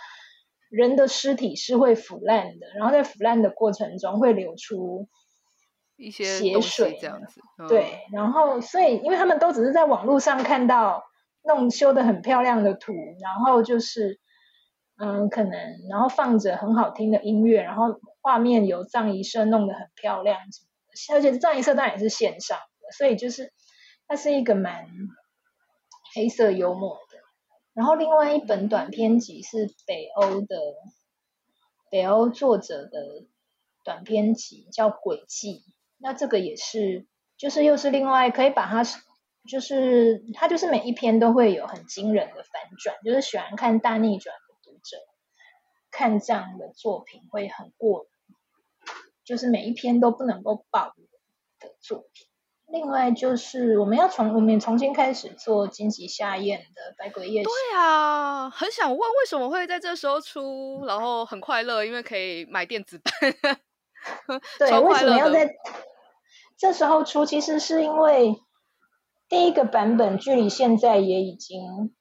[0.70, 5.08] 人的尸体是会腐烂的，然后在腐烂的过程中会流出
[5.96, 7.40] 一些血水这样子。
[7.58, 11.02] 嗯、对，然后所以因为他们都只是在网络上看到
[11.42, 14.20] 弄修的很漂亮的图，然后就是
[15.02, 15.52] 嗯，可能
[15.88, 20.38] 然后放着很好听的音乐，然后画面由藏仪社弄得很漂亮，
[21.12, 23.50] 而且藏仪社当然也是线上的，所以就是
[24.06, 24.86] 它是一个蛮
[26.14, 27.18] 黑色幽默的。
[27.72, 30.56] 然后另外一本短篇集是北欧的
[31.90, 33.24] 北欧作者的
[33.84, 35.64] 短篇集，叫《轨迹》。
[35.96, 37.06] 那这个也是，
[37.38, 38.82] 就是又是另外可以把它，
[39.48, 44.34] 就是它就是每一篇都会有很惊人的反转，就是喜欢看大逆转
[44.82, 44.96] 者
[45.90, 48.36] 看这样的作品会很过瘾，
[49.24, 50.94] 就是每一篇都不能够爆
[51.58, 52.26] 的作品。
[52.66, 57.42] 另外就是我们要从我们重新开始做金吉夏彦的《百鬼夜行》。
[57.44, 63.12] 对啊，很想问为什么会在这时候出，然后很快乐，因为可以买电子版。
[64.58, 65.50] 对，为什么要在
[66.56, 67.26] 这时候出？
[67.26, 68.36] 其实是因为
[69.28, 71.92] 第一个版本距离现在也已经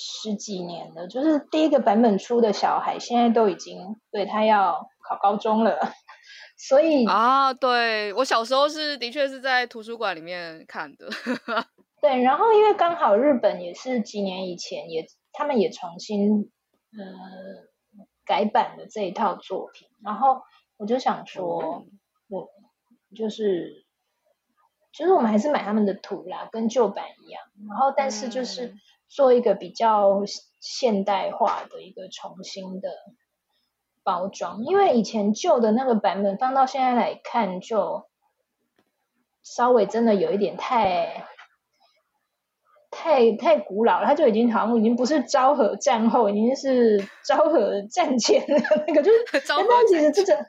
[0.00, 5.76] 十几年了，就是第一个版本出的小孩现在都已经对他要考高中了。
[6.56, 11.08] 所以啊，对，我小时候是的确是在图书馆里面看的，
[12.02, 16.50] 对，然后因为刚好日本也是几年以前也他们也重新
[16.92, 17.04] 呃
[18.24, 20.42] 改版的这一套作品，然后
[20.76, 22.48] 我就想说，嗯、我
[23.14, 23.84] 就是
[24.92, 28.74] 就是我们还是买他们的图啦，跟旧版一样，然后但是就是
[29.08, 30.22] 做一个比较
[30.60, 32.90] 现代化的一个重新的。
[34.04, 38.06] 包装，因为以前旧的那个版本放到现在来看，就
[39.42, 41.26] 稍微真的有一点太
[42.90, 44.06] 太太古老了。
[44.06, 48.54] 它就已经好像已经不是昭和战后，已经是昭和战前的
[48.86, 49.18] 那个，就是。
[49.46, 50.46] 但其实这个，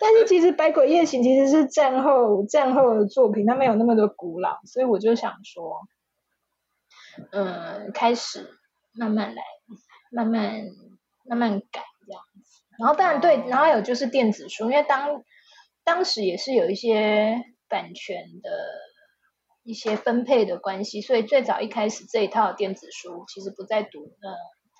[0.00, 5.82] 但是其实《百鬼夜行》其实是战后战后的作品，它没有那么的古老，所以我就想说，
[7.30, 8.48] 嗯，开始
[8.94, 9.42] 慢慢来，
[10.10, 10.64] 慢慢
[11.24, 12.62] 慢慢改这样子。
[12.78, 15.22] 然后当然对，然后还有就是电子书，因为当
[15.84, 17.36] 当时也是有一些
[17.68, 18.50] 版权的
[19.62, 24.34] 一些分配的关系，所以最早一开始这一套电子书其实不在读呃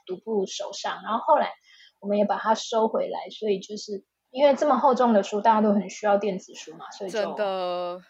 [0.06, 1.52] 读部手上，然后后来
[2.00, 8.02] 我们也把它收回来，所以就是因为这么厚重的书，大家都很需要电子书嘛，所以就真的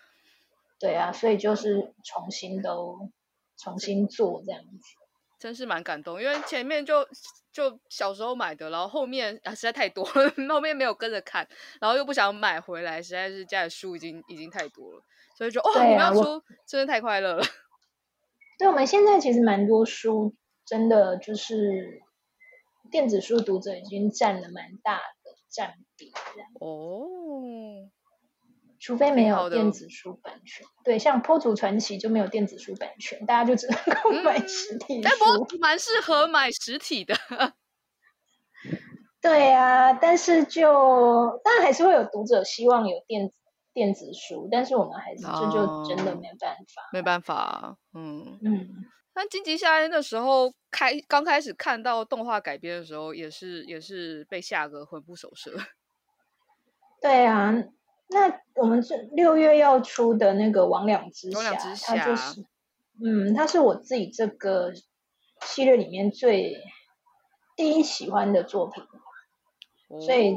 [0.81, 3.11] 对啊，所以就是重新都
[3.63, 4.97] 重新做这样子，
[5.39, 7.07] 真是蛮感动，因为前面就。
[7.53, 11.47] 就小时候买的，然后后面啊实在太多了， 后面没有跟着看，
[11.83, 15.03] 然后又不想买回来，实在是家里书已经已经太多了，
[15.37, 17.45] 所以就哦，啊、你们要出真的太快乐了。
[18.59, 20.35] 对，我们现在其实蛮多书，
[20.65, 22.01] 真的就是
[22.91, 26.11] 电子书读者已经占了蛮大的占比
[26.59, 27.05] 哦。
[28.83, 35.09] 除非没有电子书版权，对，像《坡主传奇》就没有电子书版权，大家就只能够买实体书。
[35.09, 37.15] 但坡祖蛮适合买实体的。
[39.23, 43.37] 对啊，但是就当然还是会有读者希望有电子
[43.73, 47.77] 电子书，但是我们还是这、哦、就真的没办法，没办法。
[47.95, 48.69] 嗯嗯。
[49.15, 55.53] 那金吉夏彦的时候开刚开始看到动画改编的时候，也是也是被吓个魂不守舍。
[57.01, 57.55] 对啊。
[58.13, 62.45] 那我们这六月要出的那个《魍魉之匣》，之它就是，
[63.03, 64.73] 嗯，它是我自己这个
[65.43, 66.57] 系列里面最
[67.57, 68.83] 第一喜欢的作品，
[69.89, 70.37] 哦、所以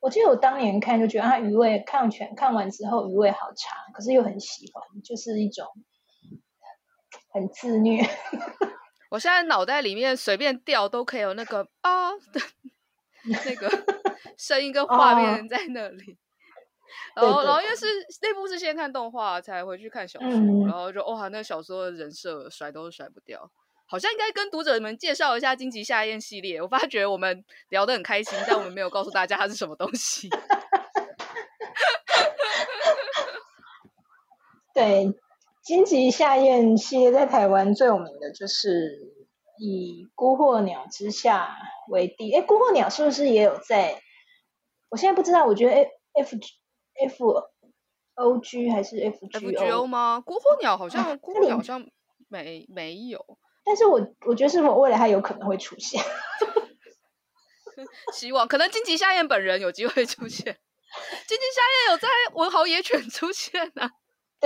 [0.00, 5.66] 我记得我当年看就觉得它余味看全看完之后余味好差，可是又很喜欢，就是一种
[7.32, 8.02] 很自虐。
[9.10, 12.40] 我现在脑袋里面随便掉都可以有那个啊的
[13.44, 13.70] 那个
[14.36, 16.18] 声音跟画面在那里。
[17.14, 17.86] 然后，然后因为是
[18.22, 23.50] 那部是先看动画才回去看小说，嗯、然后就哇，那个小说的人设甩都甩不掉。
[23.86, 26.60] 好像应该跟读者们介绍一下《荆棘夏宴》系列。
[26.60, 30.28] 我发觉我们聊得很开心，但我们没有告诉大家它是什么东西。
[34.74, 35.06] 对，
[35.62, 39.12] 《荆棘夏宴》系列在台湾最有名的就是
[39.58, 41.54] 以《孤鹤鸟之下》
[41.92, 42.32] 为第。
[42.32, 44.00] 哎，《孤鹤鸟》是不是也有在？
[44.88, 46.36] 我现在不知道，我觉得 F F
[48.16, 50.22] O G 还是 F G O, F 吗？
[50.24, 51.84] 孤火鸟好像，孤火鸟好像
[52.28, 53.24] 没没有。
[53.64, 56.00] 但是我我觉得是否未来它有可能会出现？
[58.12, 60.44] 希望可能金吉夏彦本人有机会出现。
[61.26, 63.90] 金吉夏彦有在文豪野犬出现啊？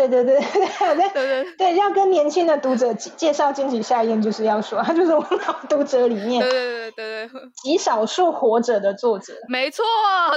[0.07, 1.11] 对 对对对对
[1.45, 9.35] 对对，要跟年轻的读者介绍荆棘夏彦，就是要说他 就是我老读者里面对对对对对极少数活着的作者。
[9.49, 9.85] 没错，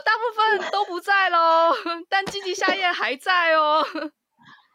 [0.03, 1.72] 大部分都不在喽，
[2.09, 3.86] 但荆棘夏彦还在哦。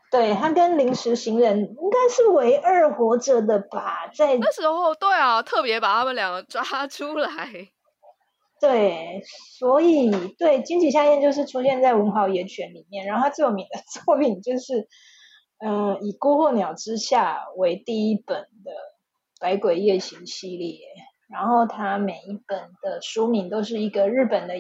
[0.09, 7.31] 对，他跟临时行人应该是唯二活着的吧，在那时候，对啊，特别把他们两个抓出来。
[8.61, 9.23] 对，
[9.59, 14.89] 所以对荆棘夏彦就是出现在文豪野犬里面，然后他最有名的 作品就是，
[15.59, 18.71] 嗯、呃，以《孤鹤鸟之下》为第一本的
[19.41, 20.79] 《百鬼夜行》系列，
[21.29, 24.55] 然后他每一本的书名都是一个日本的，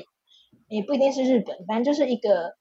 [0.68, 2.56] 也不一定是日本，反正就是一个。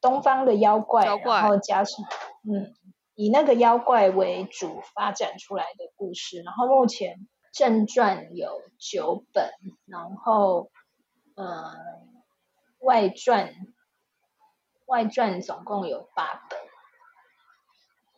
[0.00, 2.04] 东方的妖怪，妖怪，然后加上
[2.46, 2.74] 嗯，
[3.14, 6.42] 以那个妖怪为主发展出来的故事。
[6.42, 9.48] 然后目前正传有九本，
[9.86, 10.72] 然后
[11.36, 11.72] 呃
[12.80, 13.54] 外传
[14.86, 16.58] 外传总共有八本。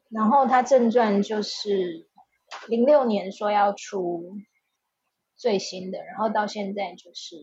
[0.08, 2.08] 然后他正传就是
[2.68, 4.38] 零六年说要出
[5.36, 7.36] 最新的，然后到现在就是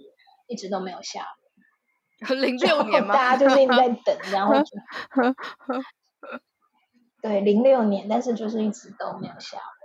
[0.48, 2.40] 一直都没有下文。
[2.42, 3.14] 零六年吗？
[3.14, 4.78] 大家就是一直在等，然后就
[7.22, 9.83] 对零六年，但是就是一直都没有下文。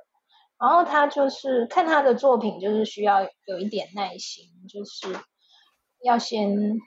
[0.58, 5.06] 然后他就是看他的作品，就是需要有一点耐心，就是
[6.02, 6.78] 要先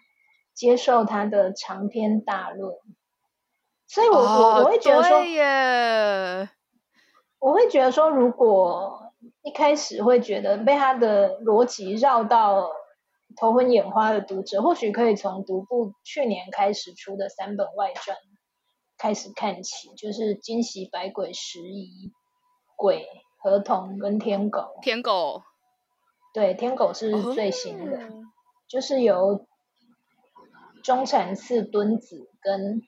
[0.54, 2.76] 接受他的长篇大论。
[3.88, 6.50] 所以我，我、哦、我会觉得说，耶
[7.40, 12.72] 我会觉得说，如果一开始会觉得被他的逻辑绕到。
[13.38, 18.18] 头昏眼花的读者，或许可以从独步去年开始出的三本外传
[18.98, 22.08] 开始看起，就是《惊喜百鬼拾遗》、
[22.76, 22.98] 《鬼》、
[23.42, 24.60] 《河童》跟《天狗》。
[24.84, 25.44] 天狗，
[26.34, 28.10] 对，天狗是最新的，哦、
[28.68, 29.46] 就是由
[30.84, 32.82] 中产次敦子跟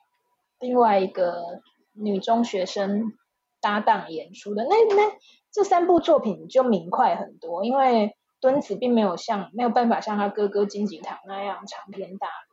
[0.60, 1.62] 另外一个
[1.94, 3.14] 女中学生
[3.62, 4.64] 搭档演出的。
[4.64, 5.12] 那那
[5.52, 8.16] 这三部作品就明快很多，因为。
[8.44, 12.53] 敦子并没有像没有办法像他哥哥金井堂那样长篇大论，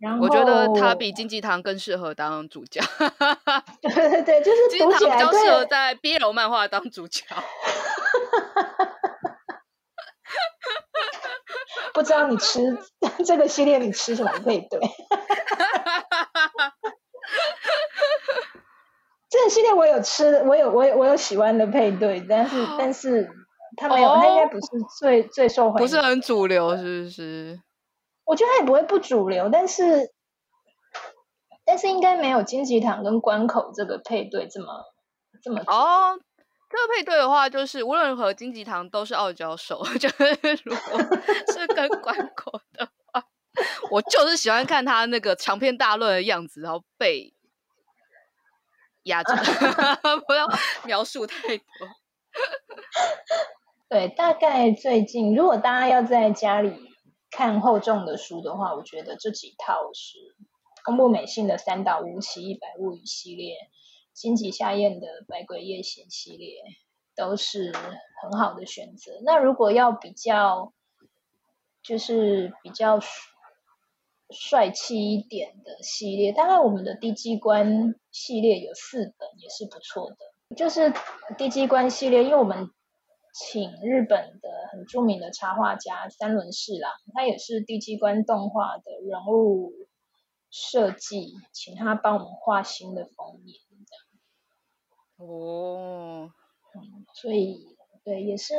[0.00, 2.80] 然后我觉得他比金吉堂更适合当主角。
[3.82, 7.24] 对对对，就是金吉堂比较适合在 BL 漫画当主角。
[11.94, 12.60] 不知道你吃
[13.24, 14.78] 这个系列你吃什么配对？
[19.30, 23.30] 这个系列我有吃，我有我有我有喜欢的配对，但是但是。
[23.78, 24.66] 他没有，他应该不是
[24.98, 27.60] 最、oh, 最受欢迎，不是很主流，是不是？
[28.26, 30.12] 我觉得他也不会不主流，但是
[31.64, 34.84] 但是应该没有金吉堂跟关口这个配对这么
[35.42, 36.10] 这么哦。
[36.10, 36.20] Oh,
[36.68, 40.24] 这个配对的话，就是无论如何金吉堂都是傲娇手， 就是
[40.64, 40.98] 如果
[41.52, 43.24] 是跟关口的话，
[43.90, 47.32] 我就是喜欢看他那个长篇大论的样子，然后被
[49.04, 49.32] 压着，
[50.26, 50.46] 不要
[50.84, 51.64] 描述太多。
[53.88, 56.90] 对，大概最近，如果大家要在家里
[57.30, 60.34] 看厚重的书的话，我觉得这几套是
[60.84, 63.56] 宫部美幸的三岛屋奇异百物语系列，
[64.14, 66.62] 荆棘夏彦的百鬼夜行系列，
[67.14, 67.72] 都是
[68.22, 69.20] 很好的选择。
[69.24, 70.72] 那如果要比较，
[71.82, 73.00] 就是比较
[74.30, 80.16] 帅气一点的系列，大概我们的低机关系列有四本，也是不错的。
[80.56, 80.92] 就是
[81.36, 82.70] 低机关系列，因为我们。
[83.38, 89.74] 请日本的很著名的插画家三轮侍郎，他也是低机关动画的人物
[90.50, 93.60] 设计，请他帮我们画新的封面，
[95.18, 96.32] 哦，
[96.74, 98.54] 嗯，所以对，也是，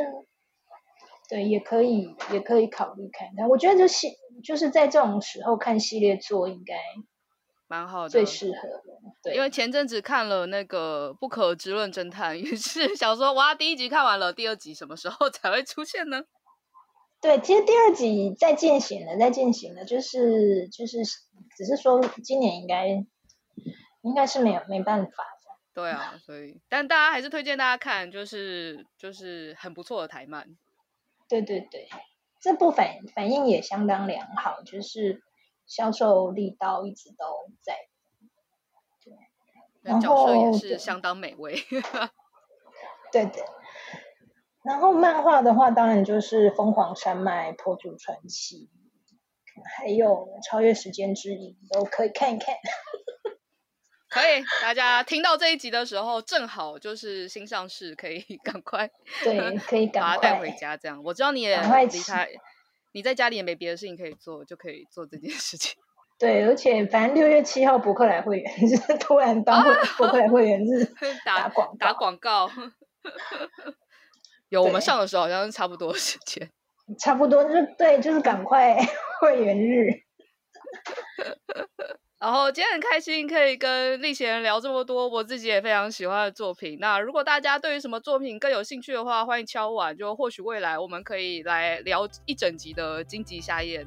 [1.27, 3.49] 对，也可以，也可以考虑看看。
[3.49, 6.75] 我觉得就系就是在这种时候看系列作应该
[7.67, 8.83] 蛮好的，最适合的。
[9.23, 16.23] 对，因为前阵子看了那个《不可知论侦探》，于是 想说，哇，第一集看完了，第二集什么时候 才会出现呢？
[17.19, 21.03] 对，其实第二集在进行了，在进行了，就是就是，
[21.57, 22.87] 只是说今年应该
[24.01, 25.11] 应该是没有没办法。
[25.73, 30.47] 对啊，所以但大家还是推荐大家看，就是就是很不错的台漫。
[31.29, 31.87] 对对对，
[32.39, 35.21] 这部反反应也相当良好，就是
[35.67, 37.75] 销售力道一直都在。
[39.03, 39.13] 对，
[39.81, 41.55] 然后也是相当美味。
[43.11, 43.43] 对对。
[44.63, 48.69] 然后漫画的话，当然就是《疯狂山脉》《破竹传奇》，
[49.77, 50.07] 还有
[50.45, 52.55] 《超越时间之影》都可以看一看。
[54.09, 58.89] 可以，大家听到这一集的时候，正好就是新上市，可以 赶快
[59.23, 60.75] 对，可以赶快把它带回家。
[60.75, 61.63] 这样，我知道你也离
[62.01, 62.27] 开，
[62.91, 65.75] 你在家里也没别的事情可以做，就可以做这件事情。
[66.19, 69.63] 对，而且反正六月七号博客来会员日， 突然当
[69.97, 70.83] 博客来会员日
[71.23, 72.49] 打广打广告。
[74.49, 76.49] 有我们上的时候好像是差不多时间，
[76.99, 78.75] 差不多就是对，就是赶快
[79.19, 79.91] 会员日。
[82.19, 86.77] 然后今天很开心可以跟立贤聊这么多，我自己也非常喜欢的作品。
[86.81, 93.85] 那如果大家对于什么作品更有兴趣的话，欢迎敲碗，就或许未来我们可以来聊一整集的荆棘夏宴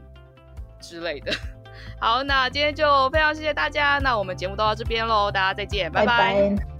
[0.80, 1.32] 之类的。
[2.00, 6.16] 好，那今天就非常谢谢大家，那我们节目都到这边喽，大家再见，拜拜。
[6.16, 6.79] 拜拜。